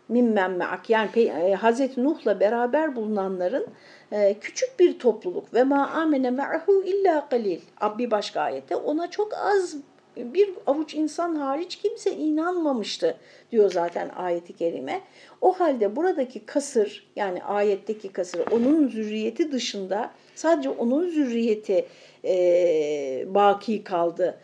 Mimmen 0.09 0.51
me'ak 0.51 0.89
yani 0.89 1.09
e, 1.19 1.53
Hazreti 1.53 2.03
Nuh'la 2.03 2.39
beraber 2.39 2.95
bulunanların 2.95 3.67
e, 4.11 4.33
küçük 4.41 4.79
bir 4.79 4.99
topluluk 4.99 5.53
ve 5.53 5.63
ma 5.63 5.87
amene 5.87 6.31
me'ahu 6.31 6.83
illa 6.83 7.27
galil. 7.29 7.59
Bir 7.97 8.11
başka 8.11 8.41
ayette 8.41 8.75
ona 8.75 9.09
çok 9.09 9.33
az 9.33 9.75
bir 10.17 10.49
avuç 10.67 10.95
insan 10.95 11.35
hariç 11.35 11.75
kimse 11.75 12.11
inanmamıştı 12.11 13.17
diyor 13.51 13.71
zaten 13.71 14.09
ayeti 14.09 14.53
kerime. 14.53 15.01
O 15.41 15.59
halde 15.59 15.95
buradaki 15.95 16.45
kasır 16.45 17.11
yani 17.15 17.43
ayetteki 17.43 18.09
kasır 18.13 18.47
onun 18.51 18.87
zürriyeti 18.87 19.51
dışında 19.51 20.11
sadece 20.35 20.69
onun 20.69 21.09
zürriyeti 21.09 21.85
e, 22.25 23.25
baki 23.27 23.83
kaldı 23.83 24.39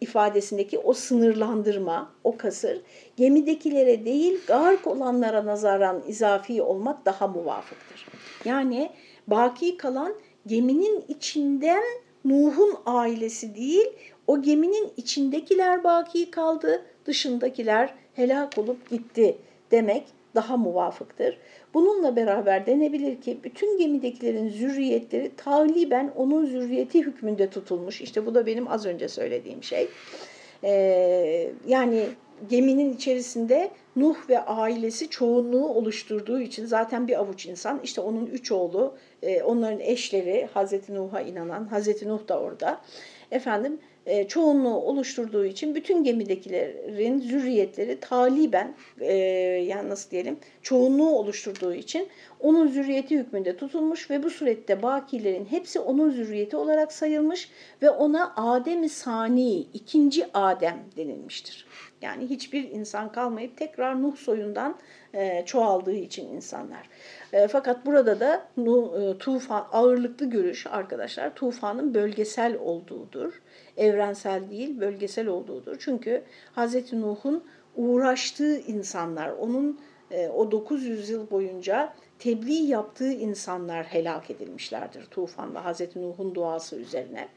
ifadesindeki 0.00 0.78
o 0.78 0.92
sınırlandırma, 0.92 2.12
o 2.24 2.36
kasır 2.36 2.80
gemidekilere 3.16 4.04
değil 4.04 4.38
gark 4.46 4.86
olanlara 4.86 5.46
nazaran 5.46 6.02
izafi 6.08 6.62
olmak 6.62 7.06
daha 7.06 7.28
muvafıktır. 7.28 8.06
Yani 8.44 8.90
baki 9.26 9.76
kalan 9.76 10.14
geminin 10.46 11.04
içinden 11.08 11.84
Nuh'un 12.24 12.74
ailesi 12.86 13.54
değil, 13.54 13.86
o 14.26 14.42
geminin 14.42 14.92
içindekiler 14.96 15.84
baki 15.84 16.30
kaldı, 16.30 16.82
dışındakiler 17.06 17.94
helak 18.14 18.58
olup 18.58 18.90
gitti 18.90 19.38
demek 19.70 20.04
daha 20.36 20.56
muvafıktır. 20.56 21.38
Bununla 21.74 22.16
beraber 22.16 22.66
denebilir 22.66 23.20
ki 23.20 23.38
bütün 23.44 23.78
gemidekilerin 23.78 24.48
zürriyetleri 24.48 25.30
taliben 25.36 26.12
onun 26.16 26.46
zürriyeti 26.46 27.02
hükmünde 27.02 27.50
tutulmuş. 27.50 28.00
İşte 28.00 28.26
bu 28.26 28.34
da 28.34 28.46
benim 28.46 28.68
az 28.68 28.86
önce 28.86 29.08
söylediğim 29.08 29.62
şey. 29.62 29.88
Ee, 30.64 31.52
yani 31.66 32.04
geminin 32.48 32.94
içerisinde 32.94 33.70
Nuh 33.96 34.16
ve 34.28 34.38
ailesi 34.38 35.10
çoğunluğu 35.10 35.68
oluşturduğu 35.68 36.40
için 36.40 36.66
zaten 36.66 37.08
bir 37.08 37.20
avuç 37.20 37.46
insan 37.46 37.80
işte 37.84 38.00
onun 38.00 38.26
üç 38.26 38.52
oğlu, 38.52 38.94
e, 39.22 39.42
onların 39.42 39.80
eşleri 39.80 40.48
Hazreti 40.54 40.94
Nuh'a 40.94 41.20
inanan, 41.20 41.64
Hazreti 41.64 42.08
Nuh 42.08 42.28
da 42.28 42.40
orada. 42.40 42.80
Efendim 43.30 43.78
e, 44.06 44.28
çoğunluğu 44.28 44.76
oluşturduğu 44.76 45.44
için 45.44 45.74
bütün 45.74 46.04
gemidekilerin 46.04 47.20
zürriyetleri 47.20 48.00
taliben 48.00 48.74
e, 49.00 49.14
yani 49.66 49.88
nasıl 49.88 50.10
diyelim 50.10 50.38
çoğunluğu 50.62 51.10
oluşturduğu 51.10 51.74
için 51.74 52.08
onun 52.40 52.66
zürriyeti 52.66 53.18
hükmünde 53.18 53.56
tutulmuş 53.56 54.10
ve 54.10 54.22
bu 54.22 54.30
surette 54.30 54.82
bakilerin 54.82 55.44
hepsi 55.44 55.80
onun 55.80 56.10
zürriyeti 56.10 56.56
olarak 56.56 56.92
sayılmış 56.92 57.50
ve 57.82 57.90
ona 57.90 58.32
Adem-i 58.36 58.88
Sani, 58.88 59.58
ikinci 59.60 60.26
Adem 60.34 60.84
denilmiştir. 60.96 61.66
Yani 62.02 62.26
hiçbir 62.26 62.70
insan 62.70 63.12
kalmayıp 63.12 63.56
tekrar 63.56 64.02
Nuh 64.02 64.16
soyundan 64.16 64.78
e, 65.16 65.44
çoğaldığı 65.46 65.94
için 65.94 66.28
insanlar. 66.28 66.88
E, 67.32 67.48
fakat 67.48 67.86
burada 67.86 68.20
da 68.20 68.48
e, 68.58 69.18
tufan 69.18 69.66
ağırlıklı 69.72 70.30
görüş 70.30 70.66
arkadaşlar 70.66 71.34
tufanın 71.34 71.94
bölgesel 71.94 72.56
olduğudur. 72.56 73.42
Evrensel 73.76 74.50
değil, 74.50 74.80
bölgesel 74.80 75.26
olduğudur. 75.26 75.76
Çünkü 75.78 76.22
Hz. 76.56 76.92
Nuh'un 76.92 77.44
uğraştığı 77.76 78.58
insanlar, 78.58 79.30
onun 79.30 79.80
e, 80.10 80.28
o 80.28 80.50
900 80.50 81.10
yıl 81.10 81.30
boyunca 81.30 81.92
tebliğ 82.18 82.66
yaptığı 82.66 83.12
insanlar 83.12 83.84
helak 83.84 84.30
edilmişlerdir 84.30 85.04
tufanla 85.06 85.72
Hz. 85.72 85.96
Nuh'un 85.96 86.34
duası 86.34 86.76
üzerine. 86.76 87.28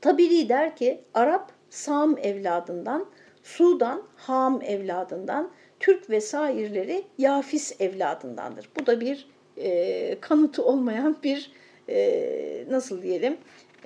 Tabiri 0.00 0.48
der 0.48 0.76
ki 0.76 1.00
Arap 1.14 1.52
Sam 1.70 2.18
evladından, 2.18 3.06
Sudan 3.42 4.02
Ham 4.16 4.62
evladından, 4.62 5.50
Türk 5.80 6.10
vesairleri 6.10 7.04
Yafis 7.18 7.80
evladındandır. 7.80 8.68
Bu 8.80 8.86
da 8.86 9.00
bir 9.00 9.26
e, 9.56 10.20
kanıtı 10.20 10.64
olmayan 10.64 11.16
bir 11.22 11.50
e, 11.88 12.64
nasıl 12.70 13.02
diyelim 13.02 13.36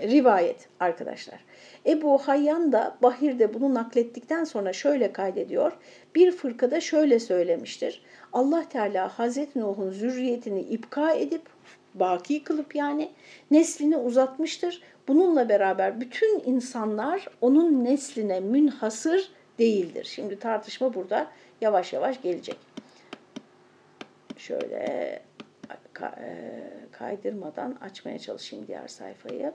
rivayet 0.03 0.69
arkadaşlar. 0.81 1.41
Ebu 1.87 2.19
Hayyan 2.19 2.73
da 2.73 2.97
Bahir'de 3.03 3.55
bunu 3.55 3.75
naklettikten 3.75 4.45
sonra 4.45 4.73
şöyle 4.73 5.13
kaydediyor. 5.13 5.73
Bir 6.15 6.33
fırkada 6.33 6.81
şöyle 6.81 7.21
söylemiştir. 7.21 8.03
Allah 8.33 8.69
Teala 8.69 9.19
Hazreti 9.19 9.61
Nuh'un 9.61 9.91
zürriyetini 9.91 10.61
ipka 10.61 11.13
edip 11.13 11.43
baki 11.95 12.45
kılıp 12.45 12.75
yani 12.75 13.09
neslini 13.51 13.97
uzatmıştır. 13.97 14.83
Bununla 15.09 15.49
beraber 15.49 16.01
bütün 16.01 16.43
insanlar 16.47 17.29
onun 17.41 17.85
nesline 17.85 18.41
münhasır 18.41 19.31
değildir. 19.61 20.05
Şimdi 20.05 20.39
tartışma 20.39 20.95
burada 20.95 21.31
yavaş 21.61 21.93
yavaş 21.93 22.23
gelecek. 22.23 22.57
Şöyle 24.37 24.77
e, 26.03 26.43
kaydırmadan 26.93 27.77
açmaya 27.81 28.19
çalışayım 28.19 28.67
diğer 28.67 28.89
sayfayı. 28.89 29.53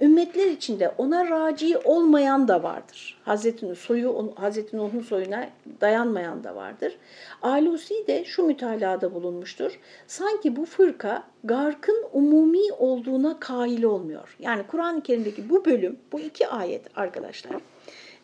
Ümmetler 0.00 0.46
içinde 0.46 0.88
ona 0.98 1.30
raci 1.30 1.78
olmayan 1.78 2.48
da 2.48 2.62
vardır. 2.62 3.20
Hazreti 3.24 3.74
soyu 3.74 4.32
Hazreti 4.36 4.76
Nuh'un 4.76 5.00
soyuna 5.00 5.48
dayanmayan 5.80 6.44
da 6.44 6.56
vardır. 6.56 6.98
Alusi 7.42 8.06
de 8.06 8.24
şu 8.24 8.42
mütalada 8.42 9.14
bulunmuştur. 9.14 9.80
Sanki 10.06 10.56
bu 10.56 10.64
fırka 10.64 11.22
garkın 11.44 12.04
umumi 12.12 12.72
olduğuna 12.78 13.40
kail 13.40 13.82
olmuyor. 13.82 14.36
Yani 14.38 14.62
Kur'an-ı 14.66 15.02
Kerim'deki 15.02 15.50
bu 15.50 15.64
bölüm, 15.64 15.98
bu 16.12 16.20
iki 16.20 16.48
ayet 16.48 16.98
arkadaşlar. 16.98 17.56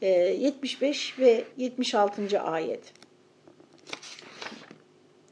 75 0.02 1.14
e, 1.18 1.22
ve 1.22 1.44
76. 1.57 2.40
ayet. 2.40 2.92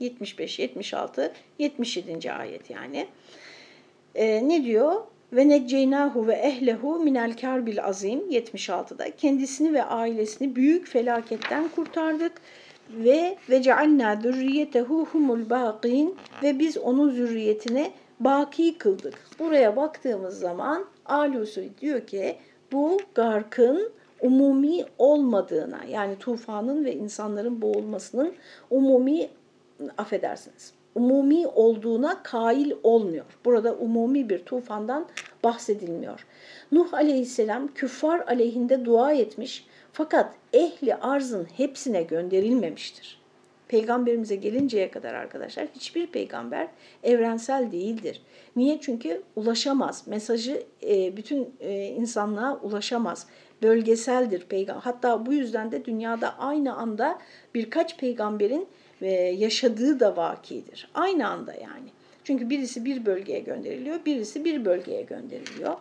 75, 0.01 0.59
76, 0.59 1.33
77. 1.59 2.33
ayet 2.33 2.71
yani. 2.71 3.07
E, 4.15 4.49
ne 4.49 4.65
diyor? 4.65 5.03
Ve 5.33 5.49
necceynahu 5.49 6.27
ve 6.27 6.33
ehlehu 6.33 7.01
minel 7.01 7.37
karbil 7.37 7.85
azim 7.85 8.31
76'da 8.31 9.17
kendisini 9.17 9.73
ve 9.73 9.83
ailesini 9.83 10.57
büyük 10.57 10.89
felaketten 10.89 11.69
kurtardık 11.69 12.33
ve 12.91 13.39
ve 13.51 13.63
cealna 13.63 14.21
zürriyetehu 14.23 15.07
humul 15.07 15.51
baqin 15.51 16.17
ve 16.43 16.59
biz 16.59 16.79
onun 16.79 17.11
zürriyetine 17.11 17.93
baki 18.21 18.79
kıldık. 18.79 19.15
Buraya 19.39 19.77
baktığımız 19.77 20.39
zaman 20.39 20.85
Alusi 21.07 21.71
diyor 21.81 22.07
ki 22.07 22.37
bu 22.73 22.99
garkın 23.15 23.93
umumi 24.23 24.85
olmadığına 24.99 25.85
yani 25.89 26.19
tufanın 26.19 26.85
ve 26.85 26.95
insanların 26.95 27.63
boğulmasının 27.63 28.35
umumi 28.71 29.29
affedersiniz 29.99 30.73
umumi 30.95 31.47
olduğuna 31.47 32.23
kail 32.23 32.73
olmuyor. 32.83 33.25
Burada 33.45 33.75
umumi 33.75 34.29
bir 34.29 34.39
tufandan 34.39 35.07
bahsedilmiyor. 35.45 36.27
Nuh 36.73 36.95
aleyhisselam 36.95 37.69
küffar 37.75 38.21
aleyhinde 38.21 38.85
dua 38.85 39.13
etmiş 39.13 39.67
fakat 39.93 40.35
ehli 40.53 40.95
arzın 40.95 41.47
hepsine 41.57 42.03
gönderilmemiştir. 42.03 43.23
Peygamberimize 43.69 44.37
gelinceye 44.37 44.91
kadar 44.91 45.15
arkadaşlar 45.15 45.67
hiçbir 45.75 46.07
peygamber 46.07 46.69
evrensel 47.03 47.73
değildir. 47.73 48.23
Niye? 48.57 48.79
Çünkü 48.81 49.23
ulaşamaz. 49.37 50.07
Mesajı 50.07 50.63
e, 50.83 51.17
bütün 51.17 51.55
e, 51.61 51.87
insanlığa 51.87 52.61
ulaşamaz. 52.63 53.27
Bölgeseldir. 53.63 54.47
Hatta 54.81 55.27
bu 55.27 55.33
yüzden 55.33 55.73
de 55.73 55.85
dünyada 55.85 56.39
aynı 56.39 56.77
anda 56.77 57.19
birkaç 57.55 57.99
peygamberin 57.99 58.69
ve 59.03 59.13
yaşadığı 59.13 60.01
da 60.01 60.17
vakidir. 60.17 60.89
Aynı 60.95 61.29
anda 61.29 61.55
yani. 61.55 61.89
Çünkü 62.25 62.51
birisi 62.51 62.85
bir 62.85 63.07
bölgeye 63.07 63.41
gönderiliyor, 63.41 64.05
birisi 64.07 64.45
bir 64.45 64.65
bölgeye 64.65 65.03
gönderiliyor. 65.03 65.77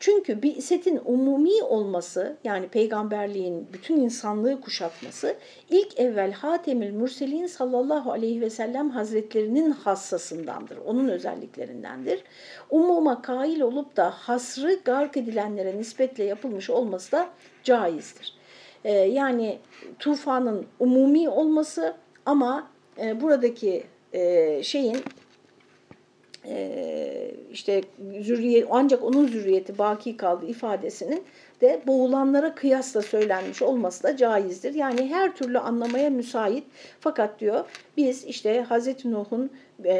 Çünkü 0.00 0.42
bir 0.42 0.56
isetin 0.56 1.00
umumi 1.04 1.62
olması 1.62 2.36
yani 2.44 2.68
peygamberliğin 2.68 3.68
bütün 3.72 3.96
insanlığı 3.96 4.60
kuşatması 4.60 5.36
ilk 5.70 6.00
evvel 6.00 6.32
Hatemül 6.32 6.90
Mürselin 6.90 7.46
sallallahu 7.46 8.12
aleyhi 8.12 8.40
ve 8.40 8.50
sellem 8.50 8.90
hazretlerinin 8.90 9.70
hassasındandır. 9.70 10.76
Onun 10.76 11.08
özelliklerindendir. 11.08 12.24
Umuma 12.70 13.22
kail 13.22 13.60
olup 13.60 13.96
da 13.96 14.10
hasrı 14.10 14.80
gark 14.84 15.16
edilenlere 15.16 15.78
nispetle 15.78 16.24
yapılmış 16.24 16.70
olması 16.70 17.12
da 17.12 17.28
caizdir. 17.64 18.34
Ee, 18.84 18.92
yani 18.92 19.58
tufanın 19.98 20.66
umumi 20.78 21.28
olması 21.28 21.94
ama 22.26 22.70
e, 23.00 23.20
buradaki 23.20 23.84
e, 24.12 24.62
şeyin 24.62 24.98
işte 27.52 27.82
zürriyet 28.20 28.66
ancak 28.70 29.04
onun 29.04 29.26
zürriyeti 29.26 29.78
baki 29.78 30.16
kaldı 30.16 30.46
ifadesinin 30.46 31.22
de 31.60 31.80
boğulanlara 31.86 32.54
kıyasla 32.54 33.02
söylenmiş 33.02 33.62
olması 33.62 34.02
da 34.02 34.16
caizdir. 34.16 34.74
Yani 34.74 35.06
her 35.06 35.36
türlü 35.36 35.58
anlamaya 35.58 36.10
müsait. 36.10 36.64
Fakat 37.00 37.40
diyor 37.40 37.64
biz 37.96 38.24
işte 38.24 38.60
Hazreti 38.60 39.12
Nuh'un 39.12 39.50
e, 39.84 39.92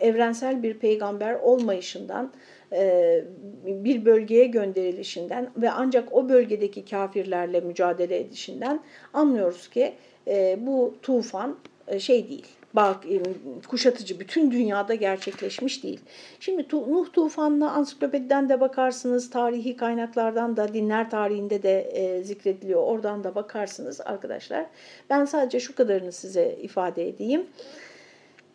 evrensel 0.00 0.62
bir 0.62 0.74
peygamber 0.74 1.34
olmayışından, 1.34 2.32
e, 2.72 3.24
bir 3.64 4.04
bölgeye 4.04 4.46
gönderilişinden 4.46 5.50
ve 5.56 5.70
ancak 5.70 6.12
o 6.12 6.28
bölgedeki 6.28 6.84
kafirlerle 6.84 7.60
mücadele 7.60 8.18
edişinden 8.18 8.80
anlıyoruz 9.14 9.68
ki 9.68 9.92
e, 10.28 10.58
bu 10.60 10.94
tufan 11.02 11.56
e, 11.88 11.98
şey 12.00 12.28
değil 12.28 12.46
bak 12.74 13.06
e, 13.06 13.22
kuşatıcı 13.68 14.20
bütün 14.20 14.50
dünyada 14.50 14.94
gerçekleşmiş 14.94 15.84
değil. 15.84 16.00
Şimdi 16.40 16.66
Nuh 16.72 17.12
tufanına 17.12 17.70
ansiklopediden 17.70 18.48
de 18.48 18.60
bakarsınız, 18.60 19.30
tarihi 19.30 19.76
kaynaklardan 19.76 20.56
da, 20.56 20.74
dinler 20.74 21.10
tarihinde 21.10 21.62
de 21.62 21.80
e, 21.80 22.22
zikrediliyor. 22.22 22.82
Oradan 22.82 23.24
da 23.24 23.34
bakarsınız 23.34 24.00
arkadaşlar. 24.00 24.66
Ben 25.10 25.24
sadece 25.24 25.60
şu 25.60 25.74
kadarını 25.74 26.12
size 26.12 26.56
ifade 26.62 27.08
edeyim. 27.08 27.46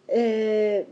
E, 0.09 0.20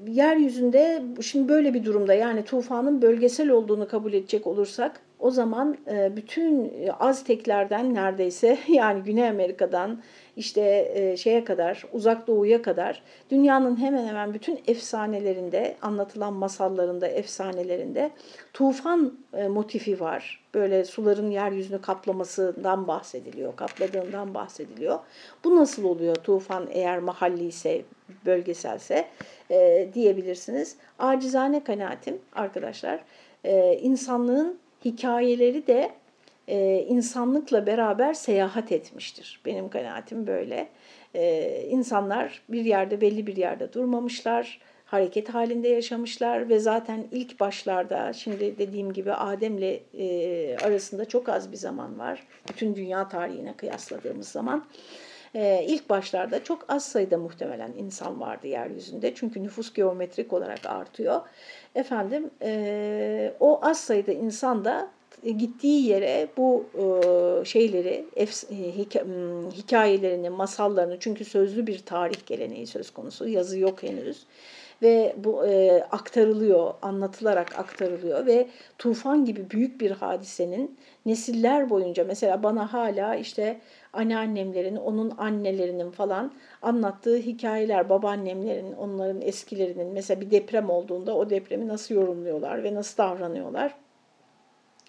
yeryüzünde 0.07 1.03
şimdi 1.21 1.49
böyle 1.49 1.73
bir 1.73 1.85
durumda 1.85 2.13
yani 2.13 2.43
tufanın 2.43 3.01
bölgesel 3.01 3.49
olduğunu 3.49 3.87
kabul 3.87 4.13
edecek 4.13 4.47
olursak 4.47 5.01
o 5.25 5.31
zaman 5.31 5.77
e, 5.87 6.15
bütün 6.15 6.73
Azteklerden 6.99 7.93
neredeyse 7.93 8.57
yani 8.67 9.03
Güney 9.03 9.29
Amerika'dan 9.29 10.01
işte 10.37 10.91
e, 10.93 11.17
şeye 11.17 11.43
kadar, 11.43 11.83
uzak 11.93 12.27
doğuya 12.27 12.61
kadar 12.61 13.03
dünyanın 13.29 13.77
hemen 13.77 14.07
hemen 14.07 14.33
bütün 14.33 14.59
efsanelerinde, 14.67 15.75
anlatılan 15.81 16.33
masallarında, 16.33 17.07
efsanelerinde 17.07 18.11
tufan 18.53 19.17
e, 19.33 19.47
motifi 19.47 19.99
var. 19.99 20.43
Böyle 20.53 20.85
suların 20.85 21.31
yeryüzünü 21.31 21.81
kaplamasından 21.81 22.87
bahsediliyor, 22.87 23.55
kapladığından 23.55 24.33
bahsediliyor. 24.33 24.99
Bu 25.43 25.55
nasıl 25.55 25.83
oluyor 25.83 26.15
tufan 26.15 26.67
eğer 26.71 26.99
mahalli 26.99 27.45
ise, 27.45 27.81
bölgeselse 28.25 29.05
e, 29.51 29.89
diyebilirsiniz. 29.93 30.77
Acizane 30.99 31.63
kanaatim 31.63 32.19
arkadaşlar, 32.35 32.99
e, 33.43 33.77
insanlığın 33.81 34.64
hikayeleri 34.85 35.67
de 35.67 35.91
e, 36.47 36.85
insanlıkla 36.87 37.65
beraber 37.65 38.13
seyahat 38.13 38.71
etmiştir. 38.71 39.41
Benim 39.45 39.69
kanaatim 39.69 40.27
böyle. 40.27 40.67
E, 41.15 41.61
insanlar 41.69 42.41
bir 42.49 42.65
yerde 42.65 43.01
belli 43.01 43.27
bir 43.27 43.35
yerde 43.35 43.73
durmamışlar, 43.73 44.59
hareket 44.85 45.29
halinde 45.29 45.67
yaşamışlar 45.67 46.49
ve 46.49 46.59
zaten 46.59 47.07
ilk 47.11 47.39
başlarda 47.39 48.13
şimdi 48.13 48.57
dediğim 48.57 48.93
gibi 48.93 49.13
Adem'le 49.13 49.79
e, 49.97 50.57
arasında 50.63 51.05
çok 51.05 51.29
az 51.29 51.51
bir 51.51 51.57
zaman 51.57 51.99
var. 51.99 52.27
Bütün 52.49 52.75
dünya 52.75 53.09
tarihine 53.09 53.53
kıyasladığımız 53.53 54.27
zaman. 54.27 54.65
Ee, 55.35 55.65
ilk 55.67 55.89
başlarda 55.89 56.43
çok 56.43 56.65
az 56.67 56.85
sayıda 56.85 57.17
muhtemelen 57.17 57.73
insan 57.77 58.19
vardı 58.21 58.47
yeryüzünde. 58.47 59.15
Çünkü 59.15 59.43
nüfus 59.43 59.73
geometrik 59.73 60.33
olarak 60.33 60.65
artıyor. 60.65 61.21
Efendim 61.75 62.31
e, 62.41 63.33
o 63.39 63.65
az 63.65 63.79
sayıda 63.79 64.11
insan 64.11 64.65
da 64.65 64.91
gittiği 65.31 65.85
yere 65.87 66.27
bu 66.37 66.65
e, 66.73 67.45
şeyleri, 67.45 68.05
e, 68.15 68.25
hikayelerini, 69.51 70.29
masallarını 70.29 70.97
çünkü 70.99 71.25
sözlü 71.25 71.67
bir 71.67 71.79
tarih 71.79 72.25
geleneği 72.25 72.67
söz 72.67 72.91
konusu, 72.91 73.27
yazı 73.27 73.59
yok 73.59 73.83
henüz 73.83 74.25
ve 74.81 75.15
bu 75.17 75.45
e, 75.47 75.83
aktarılıyor, 75.91 76.73
anlatılarak 76.81 77.59
aktarılıyor 77.59 78.25
ve 78.25 78.47
tufan 78.77 79.25
gibi 79.25 79.49
büyük 79.49 79.81
bir 79.81 79.91
hadisenin 79.91 80.77
nesiller 81.05 81.69
boyunca 81.69 82.03
mesela 82.03 82.43
bana 82.43 82.73
hala 82.73 83.15
işte 83.15 83.61
anneannemlerin, 83.93 84.75
onun 84.75 85.13
annelerinin 85.17 85.91
falan 85.91 86.33
anlattığı 86.61 87.17
hikayeler, 87.17 87.89
babaannemlerin, 87.89 88.73
onların 88.73 89.21
eskilerinin 89.21 89.87
mesela 89.87 90.21
bir 90.21 90.31
deprem 90.31 90.69
olduğunda 90.69 91.15
o 91.15 91.29
depremi 91.29 91.67
nasıl 91.67 91.95
yorumluyorlar 91.95 92.63
ve 92.63 92.75
nasıl 92.75 92.97
davranıyorlar 92.97 93.84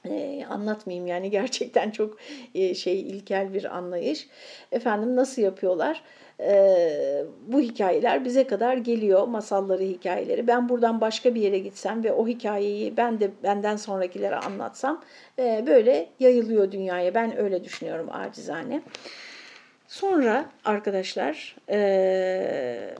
ee, 0.06 0.46
anlatmayayım 0.50 1.06
yani 1.06 1.30
gerçekten 1.30 1.90
çok 1.90 2.16
e, 2.54 2.74
şey 2.74 3.00
ilkel 3.00 3.54
bir 3.54 3.76
anlayış. 3.76 4.28
Efendim 4.72 5.16
nasıl 5.16 5.42
yapıyorlar? 5.42 6.02
Ee, 6.40 7.24
bu 7.46 7.60
hikayeler 7.60 8.24
bize 8.24 8.46
kadar 8.46 8.76
geliyor, 8.76 9.26
masalları, 9.28 9.82
hikayeleri. 9.82 10.46
Ben 10.46 10.68
buradan 10.68 11.00
başka 11.00 11.34
bir 11.34 11.40
yere 11.40 11.58
gitsem 11.58 12.04
ve 12.04 12.12
o 12.12 12.26
hikayeyi 12.26 12.96
ben 12.96 13.20
de 13.20 13.30
benden 13.42 13.76
sonrakilere 13.76 14.36
anlatsam 14.36 15.02
e, 15.38 15.64
böyle 15.66 16.08
yayılıyor 16.20 16.72
dünyaya. 16.72 17.14
Ben 17.14 17.38
öyle 17.38 17.64
düşünüyorum 17.64 18.08
acizane. 18.12 18.82
Sonra 19.88 20.46
arkadaşlar 20.64 21.56
e, 21.70 22.94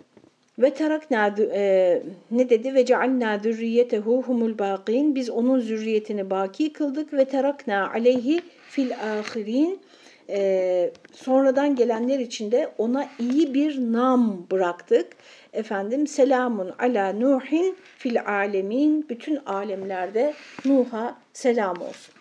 ve 0.59 0.75
terakna 0.75 1.35
e, 1.55 2.03
ne 2.31 2.51
dedi? 2.51 2.75
Ve 2.75 2.87
cealna 2.87 3.39
zürriyetehu 3.39 4.23
humul 4.23 4.59
baqin. 4.59 5.15
Biz 5.15 5.31
onun 5.31 5.61
zürriyetini 5.61 6.31
baki 6.31 6.73
kıldık 6.73 7.13
ve 7.13 7.25
terakna 7.25 7.91
aleyhi 7.91 8.41
fil 8.69 8.91
ahirin. 8.93 9.81
E, 10.29 10.91
sonradan 11.13 11.77
gelenler 11.77 12.19
için 12.19 12.53
de 12.53 12.71
ona 12.79 13.09
iyi 13.19 13.55
bir 13.55 13.79
nam 13.93 14.47
bıraktık. 14.51 15.07
Efendim 15.53 16.07
selamun 16.07 16.73
ala 16.79 17.13
Nuhin 17.13 17.77
fil 17.99 18.23
alemin. 18.27 19.09
Bütün 19.09 19.37
alemlerde 19.37 20.35
Nuh'a 20.65 21.19
selam 21.33 21.81
olsun. 21.81 22.15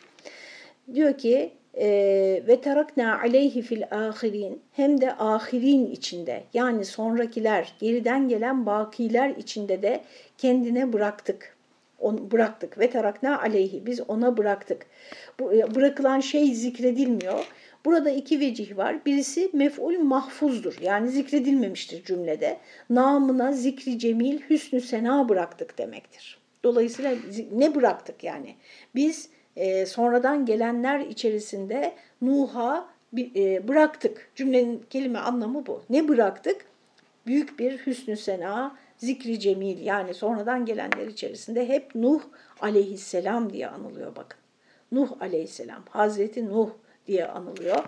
Diyor 0.94 1.18
ki 1.18 1.52
ve 2.48 2.62
terakna 2.62 3.20
aleyhi 3.20 3.62
fil 3.62 3.84
ahirin 3.92 4.62
hem 4.72 5.02
de 5.02 5.14
ahirin 5.14 5.92
içinde 5.92 6.44
yani 6.54 6.86
sonrakiler 6.86 7.74
geriden 7.80 8.28
gelen 8.30 8.66
bakiler 8.66 9.30
içinde 9.30 9.82
de 9.82 10.02
kendine 10.38 10.94
bıraktık. 10.94 11.56
Onu 12.00 12.32
bıraktık 12.32 12.80
ve 12.80 12.90
terakna 12.90 13.42
aleyhi 13.42 13.86
biz 13.86 14.02
ona 14.08 14.38
bıraktık. 14.38 14.86
Bu, 15.40 15.54
e, 15.54 15.76
bırakılan 15.76 16.20
şey 16.20 16.54
zikredilmiyor. 16.54 17.46
Burada 17.86 18.10
iki 18.10 18.40
vecih 18.40 18.78
var. 18.78 19.06
Birisi 19.06 19.50
mef'ul 19.54 20.00
mahfuzdur. 20.00 20.78
Yani 20.82 21.10
zikredilmemiştir 21.10 22.04
cümlede. 22.04 22.58
Namına 22.90 23.52
zikri 23.52 24.00
cemil 24.00 24.40
hüsnü 24.50 24.82
sena 24.82 25.30
bıraktık 25.30 25.78
demektir. 25.78 26.38
Dolayısıyla 26.64 27.16
ne 27.52 27.76
bıraktık 27.76 28.24
yani? 28.24 28.56
Biz 28.96 29.30
e, 29.56 29.86
sonradan 29.86 30.46
gelenler 30.46 31.00
içerisinde 31.00 31.94
Nuh'a 32.22 32.88
e, 33.18 33.68
bıraktık. 33.68 34.30
Cümlenin 34.36 34.86
kelime 34.90 35.20
anlamı 35.20 35.66
bu. 35.66 35.84
Ne 35.90 36.08
bıraktık? 36.08 36.66
Büyük 37.28 37.60
bir 37.60 37.78
hüsnü 37.78 38.18
sena, 38.18 38.76
zikri 38.98 39.40
cemil 39.40 39.86
yani 39.86 40.14
sonradan 40.14 40.66
gelenler 40.66 41.08
içerisinde 41.08 41.68
hep 41.68 41.96
Nuh 41.96 42.22
aleyhisselam 42.62 43.54
diye 43.54 43.68
anılıyor 43.68 44.16
bakın. 44.16 44.40
Nuh 44.92 45.22
aleyhisselam, 45.22 45.84
Hazreti 45.90 46.50
Nuh 46.50 46.70
diye 47.08 47.28
anılıyor. 47.28 47.84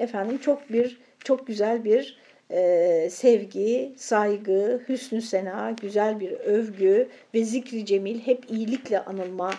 Efendim 0.00 0.38
çok 0.38 0.72
bir 0.72 1.00
çok 1.24 1.46
güzel 1.46 1.84
bir 1.84 2.18
e, 2.50 3.08
sevgi, 3.10 3.92
saygı, 3.96 4.82
hüsnü 4.88 5.22
sena, 5.22 5.70
güzel 5.82 6.20
bir 6.20 6.30
övgü 6.30 7.08
ve 7.34 7.44
zikri 7.44 7.86
cemil 7.86 8.20
hep 8.20 8.50
iyilikle 8.50 9.04
anılma 9.04 9.54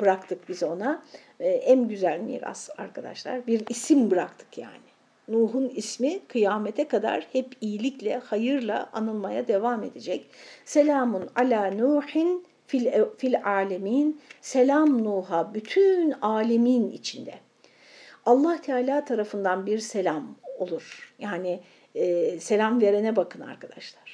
bıraktık 0.00 0.48
biz 0.48 0.62
ona. 0.62 1.02
E, 1.40 1.48
en 1.48 1.88
güzel 1.88 2.20
miras 2.20 2.70
arkadaşlar. 2.78 3.46
Bir 3.46 3.64
isim 3.68 4.10
bıraktık 4.10 4.58
yani. 4.58 4.88
Nuh'un 5.28 5.68
ismi 5.68 6.26
kıyamete 6.28 6.88
kadar 6.88 7.26
hep 7.32 7.56
iyilikle, 7.60 8.16
hayırla 8.16 8.90
anılmaya 8.92 9.48
devam 9.48 9.84
edecek. 9.84 10.26
Selamun 10.64 11.28
ala 11.36 11.70
Nuhin 11.70 12.46
fil, 12.66 13.04
fil 13.18 13.44
alemin. 13.44 14.20
Selam 14.40 15.04
Nuh'a 15.04 15.54
bütün 15.54 16.10
alemin 16.22 16.90
içinde. 16.90 17.34
Allah 18.26 18.60
Teala 18.60 19.04
tarafından 19.04 19.66
bir 19.66 19.78
selam 19.78 20.36
olur. 20.58 21.14
Yani 21.18 21.60
e, 21.94 22.38
selam 22.40 22.80
verene 22.80 23.16
bakın 23.16 23.40
arkadaşlar. 23.40 24.07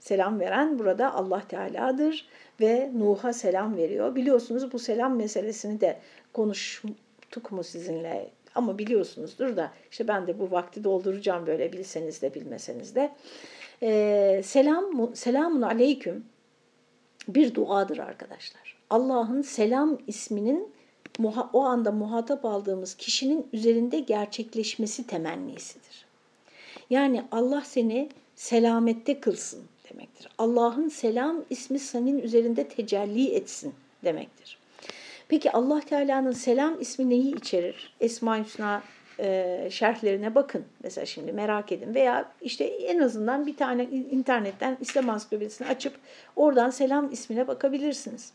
Selam 0.00 0.40
veren 0.40 0.78
burada 0.78 1.14
Allah 1.14 1.42
Teala'dır 1.48 2.28
ve 2.60 2.90
Nuh'a 2.94 3.32
selam 3.32 3.76
veriyor. 3.76 4.14
Biliyorsunuz 4.14 4.72
bu 4.72 4.78
selam 4.78 5.16
meselesini 5.16 5.80
de 5.80 5.98
konuştuk 6.32 7.52
mu 7.52 7.64
sizinle 7.64 8.30
ama 8.54 8.78
biliyorsunuzdur 8.78 9.56
da 9.56 9.72
işte 9.90 10.08
ben 10.08 10.26
de 10.26 10.38
bu 10.38 10.50
vakti 10.50 10.84
dolduracağım 10.84 11.46
böyle 11.46 11.72
bilseniz 11.72 12.22
de 12.22 12.34
bilmeseniz 12.34 12.94
de. 12.94 13.12
Ee, 13.82 14.40
selam, 14.44 15.10
selamun 15.14 15.62
aleyküm 15.62 16.24
bir 17.28 17.54
duadır 17.54 17.98
arkadaşlar. 17.98 18.76
Allah'ın 18.90 19.42
selam 19.42 19.98
isminin 20.06 20.72
o 21.52 21.60
anda 21.60 21.92
muhatap 21.92 22.44
aldığımız 22.44 22.94
kişinin 22.94 23.48
üzerinde 23.52 24.00
gerçekleşmesi 24.00 25.06
temennisidir. 25.06 26.06
Yani 26.90 27.24
Allah 27.30 27.62
seni 27.64 28.08
selamette 28.36 29.20
kılsın 29.20 29.69
demektir. 29.90 30.28
Allah'ın 30.38 30.88
selam 30.88 31.44
ismi 31.50 31.78
senin 31.78 32.18
üzerinde 32.18 32.68
tecelli 32.68 33.34
etsin 33.34 33.74
demektir. 34.04 34.58
Peki 35.28 35.52
Allah 35.52 35.80
Teala'nın 35.80 36.32
selam 36.32 36.80
ismi 36.80 37.10
neyi 37.10 37.36
içerir? 37.36 37.94
Esma-i 38.00 38.44
Hüsna 38.44 38.82
e, 39.20 39.68
şerhlerine 39.70 40.34
bakın. 40.34 40.64
Mesela 40.82 41.06
şimdi 41.06 41.32
merak 41.32 41.72
edin 41.72 41.94
veya 41.94 42.32
işte 42.42 42.64
en 42.64 42.98
azından 42.98 43.46
bir 43.46 43.56
tane 43.56 43.84
internetten 43.84 44.76
İslam 44.80 45.10
Ansiklopedisini 45.10 45.68
açıp 45.68 45.94
oradan 46.36 46.70
selam 46.70 47.12
ismine 47.12 47.48
bakabilirsiniz. 47.48 48.32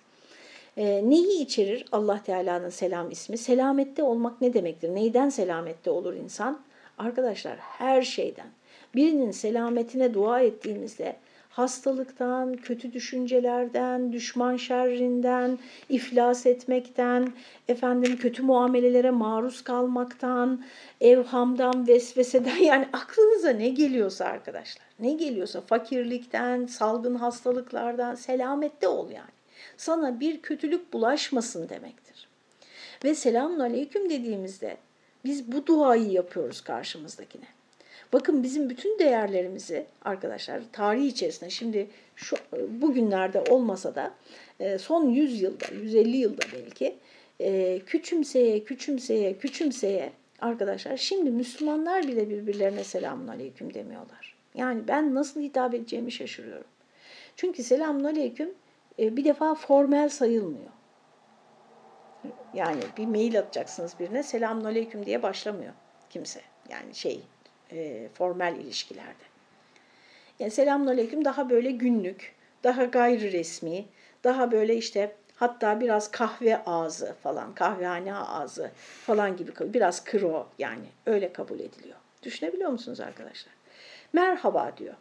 E, 0.77 1.09
neyi 1.09 1.43
içerir 1.43 1.85
Allah 1.91 2.23
Teala'nın 2.23 2.69
selam 2.69 3.11
ismi? 3.11 3.37
Selamette 3.37 4.03
olmak 4.03 4.41
ne 4.41 4.53
demektir? 4.53 4.95
Neyden 4.95 5.29
selamette 5.29 5.89
olur 5.89 6.13
insan? 6.13 6.59
Arkadaşlar 6.97 7.57
her 7.57 8.01
şeyden. 8.01 8.47
Birinin 8.95 9.31
selametine 9.31 10.13
dua 10.13 10.41
ettiğimizde 10.41 11.15
hastalıktan, 11.55 12.55
kötü 12.55 12.93
düşüncelerden, 12.93 14.13
düşman 14.13 14.57
şerrinden, 14.57 15.59
iflas 15.89 16.45
etmekten, 16.45 17.33
efendim 17.67 18.17
kötü 18.17 18.43
muamelelere 18.43 19.11
maruz 19.11 19.63
kalmaktan, 19.63 20.63
evhamdan, 21.01 21.87
vesveseden 21.87 22.57
yani 22.63 22.87
aklınıza 22.93 23.49
ne 23.49 23.69
geliyorsa 23.69 24.25
arkadaşlar, 24.25 24.85
ne 24.99 25.13
geliyorsa 25.13 25.61
fakirlikten, 25.61 26.65
salgın 26.65 27.15
hastalıklardan 27.15 28.15
selamette 28.15 28.87
ol 28.87 29.09
yani. 29.11 29.35
Sana 29.77 30.19
bir 30.19 30.41
kötülük 30.41 30.93
bulaşmasın 30.93 31.69
demektir. 31.69 32.27
Ve 33.03 33.15
selamun 33.15 33.59
aleyküm 33.59 34.09
dediğimizde 34.09 34.77
biz 35.25 35.51
bu 35.51 35.67
duayı 35.67 36.11
yapıyoruz 36.11 36.61
karşımızdakine. 36.61 37.54
Bakın 38.15 38.43
bizim 38.43 38.69
bütün 38.69 38.99
değerlerimizi 38.99 39.85
arkadaşlar 40.05 40.61
tarih 40.71 41.05
içerisinde 41.05 41.49
şimdi 41.49 41.87
şu 42.15 42.37
bugünlerde 42.69 43.41
olmasa 43.41 43.95
da 43.95 44.13
e, 44.59 44.77
son 44.77 45.09
100 45.09 45.41
yılda, 45.41 45.65
150 45.81 46.17
yılda 46.17 46.41
belki 46.53 46.95
e, 47.39 47.79
küçümseye, 47.79 48.63
küçümseye, 48.63 49.37
küçümseye 49.37 50.11
arkadaşlar 50.39 50.97
şimdi 50.97 51.31
Müslümanlar 51.31 52.07
bile 52.07 52.29
birbirlerine 52.29 52.83
selamun 52.83 53.27
aleyküm 53.27 53.73
demiyorlar. 53.73 54.35
Yani 54.53 54.87
ben 54.87 55.15
nasıl 55.15 55.41
hitap 55.41 55.73
edeceğimi 55.73 56.11
şaşırıyorum. 56.11 56.67
Çünkü 57.35 57.63
selamun 57.63 58.03
aleyküm 58.03 58.53
e, 58.99 59.17
bir 59.17 59.25
defa 59.25 59.55
formel 59.55 60.09
sayılmıyor. 60.09 60.71
Yani 62.53 62.81
bir 62.97 63.05
mail 63.05 63.39
atacaksınız 63.39 63.95
birine 63.99 64.23
selamun 64.23 64.65
aleyküm 64.65 65.05
diye 65.05 65.23
başlamıyor 65.23 65.73
kimse. 66.09 66.41
Yani 66.69 66.95
şey 66.95 67.21
e, 67.71 68.09
formel 68.13 68.55
ilişkilerde. 68.55 69.25
Yani 70.39 70.51
selamünaleyküm 70.51 71.25
daha 71.25 71.49
böyle 71.49 71.71
günlük, 71.71 72.35
daha 72.63 72.83
gayri 72.83 73.31
resmi, 73.31 73.85
daha 74.23 74.51
böyle 74.51 74.75
işte 74.75 75.15
hatta 75.35 75.79
biraz 75.79 76.11
kahve 76.11 76.63
ağzı 76.65 77.15
falan, 77.23 77.55
kahvehane 77.55 78.15
ağzı 78.15 78.71
falan 79.05 79.37
gibi 79.37 79.51
biraz 79.59 80.03
kro 80.03 80.47
yani 80.59 80.85
öyle 81.05 81.33
kabul 81.33 81.59
ediliyor. 81.59 81.97
Düşünebiliyor 82.23 82.69
musunuz 82.69 82.99
arkadaşlar? 82.99 83.53
Merhaba 84.13 84.71
diyor. 84.77 84.93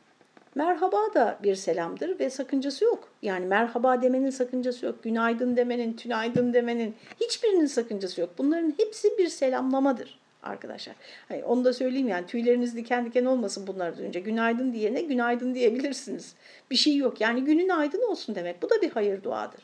Merhaba 0.54 1.14
da 1.14 1.38
bir 1.42 1.54
selamdır 1.54 2.18
ve 2.18 2.30
sakıncası 2.30 2.84
yok. 2.84 3.08
Yani 3.22 3.46
merhaba 3.46 4.02
demenin 4.02 4.30
sakıncası 4.30 4.86
yok. 4.86 5.02
Günaydın 5.02 5.56
demenin, 5.56 5.92
tünaydın 5.92 6.52
demenin 6.52 6.94
hiçbirinin 7.20 7.66
sakıncası 7.66 8.20
yok. 8.20 8.30
Bunların 8.38 8.74
hepsi 8.76 9.18
bir 9.18 9.28
selamlamadır 9.28 10.18
arkadaşlar. 10.44 10.96
Hani 11.28 11.44
onu 11.44 11.64
da 11.64 11.72
söyleyeyim 11.72 12.08
yani 12.08 12.26
tüyleriniz 12.26 12.76
diken 12.76 13.06
diken 13.06 13.24
olmasın 13.24 13.66
bunları 13.66 13.98
duyunca. 13.98 14.20
Günaydın 14.20 14.72
diyene 14.72 15.02
günaydın 15.02 15.54
diyebilirsiniz. 15.54 16.34
Bir 16.70 16.76
şey 16.76 16.96
yok. 16.96 17.20
Yani 17.20 17.44
günün 17.44 17.68
aydın 17.68 18.10
olsun 18.10 18.34
demek. 18.34 18.62
Bu 18.62 18.70
da 18.70 18.82
bir 18.82 18.90
hayır 18.90 19.22
duadır. 19.22 19.60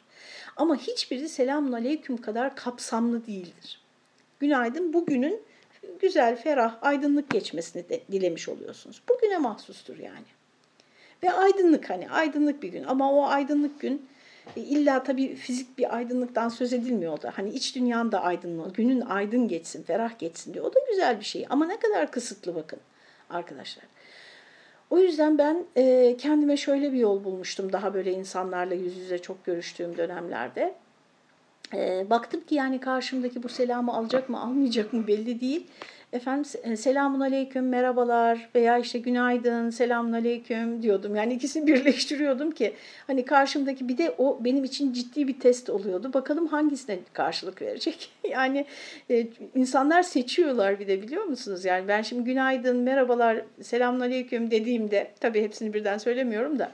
Ama 0.56 0.76
hiçbiri 0.76 1.28
selamun 1.28 1.72
aleyküm 1.72 2.16
kadar 2.16 2.56
kapsamlı 2.56 3.26
değildir. 3.26 3.80
Günaydın 4.40 4.92
bugünün 4.92 5.42
güzel, 6.00 6.36
ferah, 6.36 6.78
aydınlık 6.82 7.30
geçmesini 7.30 7.88
de 7.88 8.00
dilemiş 8.12 8.48
oluyorsunuz. 8.48 9.02
Bugüne 9.08 9.38
mahsustur 9.38 9.98
yani. 9.98 10.26
Ve 11.22 11.32
aydınlık 11.32 11.90
hani 11.90 12.10
aydınlık 12.10 12.62
bir 12.62 12.68
gün 12.68 12.84
ama 12.84 13.12
o 13.12 13.24
aydınlık 13.24 13.80
gün 13.80 14.08
e, 14.56 14.60
illa 14.60 15.02
tabii 15.02 15.34
fizik 15.34 15.78
bir 15.78 15.96
aydınlıktan 15.96 16.48
söz 16.48 16.72
edilmiyor 16.72 17.22
da. 17.22 17.32
Hani 17.36 17.50
iç 17.50 17.76
dünyan 17.76 18.12
da 18.12 18.22
aydınlığı, 18.22 18.72
günün 18.72 19.00
aydın 19.00 19.48
geçsin, 19.48 19.82
ferah 19.82 20.18
geçsin 20.18 20.54
diyor. 20.54 20.64
O 20.64 20.74
da 20.74 20.78
güzel 20.90 21.20
bir 21.20 21.24
şey 21.24 21.46
ama 21.50 21.66
ne 21.66 21.78
kadar 21.78 22.10
kısıtlı 22.10 22.54
bakın 22.54 22.78
arkadaşlar. 23.30 23.84
O 24.90 24.98
yüzden 24.98 25.38
ben 25.38 25.64
e, 25.76 26.16
kendime 26.18 26.56
şöyle 26.56 26.92
bir 26.92 26.98
yol 26.98 27.24
bulmuştum 27.24 27.72
daha 27.72 27.94
böyle 27.94 28.12
insanlarla 28.12 28.74
yüz 28.74 28.96
yüze 28.96 29.18
çok 29.18 29.44
görüştüğüm 29.44 29.96
dönemlerde. 29.96 30.74
E, 31.74 32.10
baktım 32.10 32.40
ki 32.40 32.54
yani 32.54 32.80
karşımdaki 32.80 33.42
bu 33.42 33.48
selamı 33.48 33.94
alacak 33.94 34.28
mı 34.28 34.40
almayacak 34.40 34.92
mı 34.92 35.06
belli 35.06 35.40
değil 35.40 35.66
efendim 36.12 36.50
e, 36.62 36.76
selamun 36.76 37.20
aleyküm, 37.20 37.68
merhabalar 37.68 38.48
veya 38.54 38.78
işte 38.78 38.98
günaydın, 38.98 39.70
selamun 39.70 40.12
aleyküm 40.12 40.82
diyordum. 40.82 41.16
Yani 41.16 41.34
ikisini 41.34 41.66
birleştiriyordum 41.74 42.50
ki 42.50 42.74
hani 43.06 43.24
karşımdaki 43.24 43.88
bir 43.88 43.98
de 43.98 44.14
o 44.18 44.38
benim 44.44 44.64
için 44.64 44.92
ciddi 44.92 45.28
bir 45.28 45.40
test 45.40 45.70
oluyordu. 45.70 46.12
Bakalım 46.12 46.46
hangisine 46.46 46.98
karşılık 47.12 47.62
verecek. 47.62 48.12
yani 48.30 48.66
e, 49.10 49.26
insanlar 49.54 50.02
seçiyorlar 50.02 50.80
bir 50.80 50.88
de 50.88 51.02
biliyor 51.02 51.24
musunuz? 51.24 51.64
Yani 51.64 51.88
ben 51.88 52.02
şimdi 52.02 52.24
günaydın, 52.24 52.76
merhabalar, 52.76 53.42
selamun 53.62 54.00
aleyküm 54.00 54.50
dediğimde 54.50 55.10
tabii 55.20 55.42
hepsini 55.42 55.74
birden 55.74 55.98
söylemiyorum 55.98 56.58
da 56.58 56.72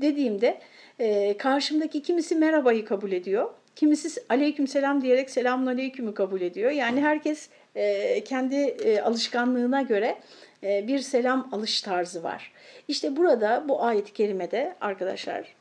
dediğimde 0.00 0.60
e, 0.98 1.36
karşımdaki 1.36 2.02
kimisi 2.02 2.36
merhabayı 2.36 2.84
kabul 2.84 3.12
ediyor. 3.12 3.50
Kimisi 3.76 4.22
aleyküm 4.28 4.66
selam 4.66 5.02
diyerek 5.02 5.30
selamun 5.30 5.66
aleykümü 5.66 6.14
kabul 6.14 6.40
ediyor. 6.40 6.70
Yani 6.70 7.00
herkes 7.00 7.48
e, 7.74 8.24
kendi 8.24 8.54
e, 8.54 9.00
alışkanlığına 9.00 9.82
göre 9.82 10.18
e, 10.62 10.88
bir 10.88 10.98
selam 10.98 11.48
alış 11.52 11.82
tarzı 11.82 12.22
var. 12.22 12.52
İşte 12.88 13.16
burada 13.16 13.64
bu 13.68 13.82
ayet-i 13.82 14.12
kerimede 14.12 14.74
arkadaşlar 14.80 15.54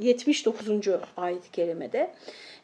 79. 0.00 0.68
ayet-i 1.16 1.50
kerimede 1.50 2.10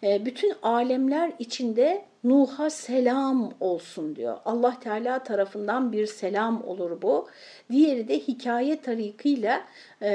bütün 0.02 0.54
alemler 0.62 1.32
içinde 1.38 2.04
Nuh'a 2.24 2.70
selam 2.70 3.52
olsun 3.60 4.16
diyor. 4.16 4.36
Allah 4.44 4.80
Teala 4.80 5.18
tarafından 5.18 5.92
bir 5.92 6.06
selam 6.06 6.64
olur 6.64 7.02
bu. 7.02 7.28
Diğeri 7.70 8.08
de 8.08 8.18
hikaye 8.18 8.80
tarikıyla 8.80 9.64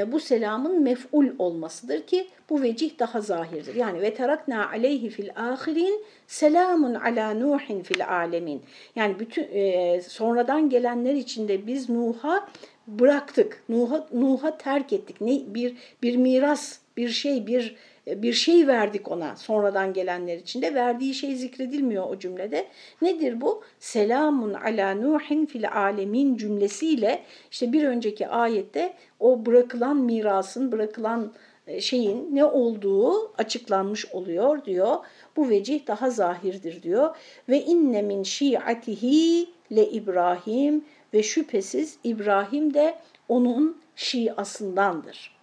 bu 0.08 0.20
selamın 0.20 0.82
mef'ul 0.82 1.28
olmasıdır 1.40 2.02
ki 2.02 2.28
bu 2.50 2.62
vecih 2.62 3.00
daha 3.00 3.22
zahirdir. 3.22 3.76
Yani 3.76 4.02
ve 4.02 4.14
terakna 4.14 4.70
aleyhi 4.70 5.10
fil 5.10 5.30
ahirin 5.36 6.04
selamun 6.28 6.94
ala 6.94 7.34
nuhin 7.34 7.84
fil 7.84 8.08
alemin. 8.08 8.62
Yani 8.96 9.20
bütün 9.20 9.48
e, 9.52 10.02
sonradan 10.02 10.70
gelenler 10.70 11.14
içinde 11.14 11.68
biz 11.68 11.90
Nuh'a 11.90 12.48
bıraktık. 12.88 13.64
Nuh'a 13.70 14.08
Nuh'a 14.14 14.58
terk 14.58 14.94
ettik. 14.94 15.22
Ne 15.22 15.42
bir 15.48 15.78
bir 16.04 16.16
miras, 16.16 16.80
bir 16.98 17.10
şey, 17.10 17.48
bir 17.48 17.76
bir 18.16 18.34
şey 18.34 18.68
verdik 18.68 19.12
ona 19.12 19.36
sonradan 19.36 19.94
gelenler 19.94 20.38
içinde. 20.38 20.74
Verdiği 20.74 21.14
şey 21.14 21.36
zikredilmiyor 21.36 22.10
o 22.10 22.20
cümlede. 22.20 22.68
Nedir 23.02 23.42
bu? 23.42 23.64
Selamun 23.80 24.54
ala 24.54 24.96
nuhin 24.96 25.46
fil 25.46 25.72
alemin 25.72 26.38
cümlesiyle 26.38 27.24
işte 27.52 27.74
bir 27.74 27.84
önceki 27.84 28.28
ayette 28.28 28.94
o 29.20 29.46
bırakılan 29.46 29.98
mirasın, 29.98 30.72
bırakılan 30.72 31.34
e, 31.68 31.82
şeyin 31.82 32.36
ne 32.36 32.46
olduğu 32.46 33.32
açıklanmış 33.38 34.06
oluyor 34.06 34.66
diyor. 34.66 34.96
Bu 35.36 35.50
vecih 35.50 35.88
daha 35.88 36.10
zahirdir 36.10 36.84
diyor. 36.84 37.16
Ve 37.50 37.62
inne 37.62 38.02
min 38.02 38.24
şiatihi 38.24 39.50
le 39.76 39.90
İbrahim 39.90 40.86
ve 41.14 41.24
şüphesiz 41.24 41.98
İbrahim 42.04 42.74
de 42.74 42.96
onun 43.30 43.78
şiasındandır. 43.96 45.37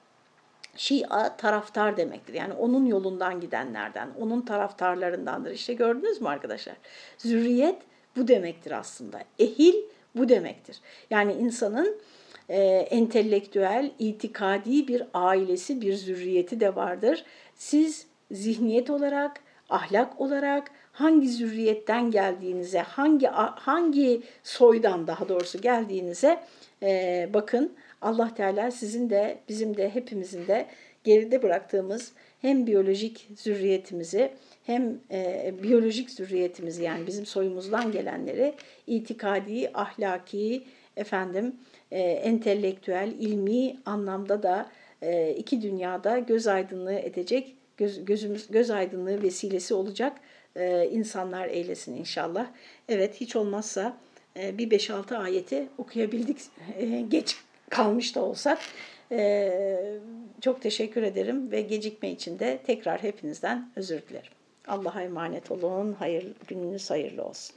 Şia 0.76 1.36
taraftar 1.36 1.96
demektir. 1.96 2.34
Yani 2.34 2.52
onun 2.52 2.86
yolundan 2.86 3.40
gidenlerden, 3.40 4.08
onun 4.20 4.40
taraftarlarındandır. 4.40 5.50
İşte 5.50 5.74
gördünüz 5.74 6.20
mü 6.20 6.28
arkadaşlar? 6.28 6.76
Zürriyet 7.18 7.76
bu 8.16 8.28
demektir 8.28 8.70
aslında. 8.70 9.20
Ehil 9.38 9.74
bu 10.16 10.28
demektir. 10.28 10.80
Yani 11.10 11.32
insanın 11.32 12.00
e, 12.48 12.62
entelektüel, 12.90 13.90
itikadi 13.98 14.88
bir 14.88 15.02
ailesi, 15.14 15.80
bir 15.80 15.94
zürriyeti 15.94 16.60
de 16.60 16.76
vardır. 16.76 17.24
Siz 17.54 18.06
zihniyet 18.30 18.90
olarak, 18.90 19.40
ahlak 19.70 20.20
olarak 20.20 20.70
hangi 20.92 21.28
zürriyetten 21.28 22.10
geldiğinize, 22.10 22.78
hangi 22.78 23.26
hangi 23.26 24.22
soydan 24.42 25.06
daha 25.06 25.28
doğrusu 25.28 25.60
geldiğinize 25.60 26.40
e, 26.82 27.30
bakın. 27.34 27.72
Allah 28.04 28.34
Teala 28.34 28.70
sizin 28.70 29.10
de 29.10 29.38
bizim 29.48 29.76
de 29.76 29.94
hepimizin 29.94 30.46
de 30.46 30.66
geride 31.04 31.42
bıraktığımız 31.42 32.12
hem 32.40 32.66
biyolojik 32.66 33.28
zürriyetimizi 33.36 34.32
hem 34.64 34.98
e, 35.10 35.54
biyolojik 35.62 36.10
zürriyetimizi 36.10 36.82
yani 36.82 37.06
bizim 37.06 37.26
soyumuzdan 37.26 37.92
gelenleri 37.92 38.54
itikadi, 38.86 39.70
ahlaki, 39.74 40.64
efendim 40.96 41.56
e, 41.90 42.00
entelektüel, 42.00 43.12
ilmi 43.18 43.76
anlamda 43.86 44.42
da 44.42 44.70
e, 45.02 45.34
iki 45.34 45.62
dünyada 45.62 46.18
göz 46.18 46.46
aydınlığı 46.46 46.98
edecek, 46.98 47.54
göz, 47.76 48.04
gözümüz 48.04 48.50
göz 48.50 48.70
aydınlığı 48.70 49.22
vesilesi 49.22 49.74
olacak 49.74 50.16
e, 50.56 50.88
insanlar 50.92 51.48
eylesin 51.48 51.96
inşallah. 51.96 52.46
Evet 52.88 53.20
hiç 53.20 53.36
olmazsa 53.36 53.96
e, 54.36 54.58
bir 54.58 54.70
5-6 54.70 55.16
ayeti 55.16 55.68
okuyabildik 55.78 56.38
e, 56.78 57.00
geç 57.00 57.36
kalmış 57.74 58.16
da 58.16 58.22
olsak. 58.22 58.58
E, 59.12 59.50
çok 60.40 60.62
teşekkür 60.62 61.02
ederim 61.02 61.50
ve 61.50 61.60
gecikme 61.60 62.10
için 62.10 62.38
de 62.38 62.58
tekrar 62.66 63.02
hepinizden 63.02 63.70
özür 63.76 64.02
dilerim. 64.08 64.32
Allah'a 64.68 65.02
emanet 65.02 65.50
olun. 65.50 65.96
Hayır, 65.98 66.26
gününüz 66.48 66.90
hayırlı 66.90 67.24
olsun. 67.24 67.52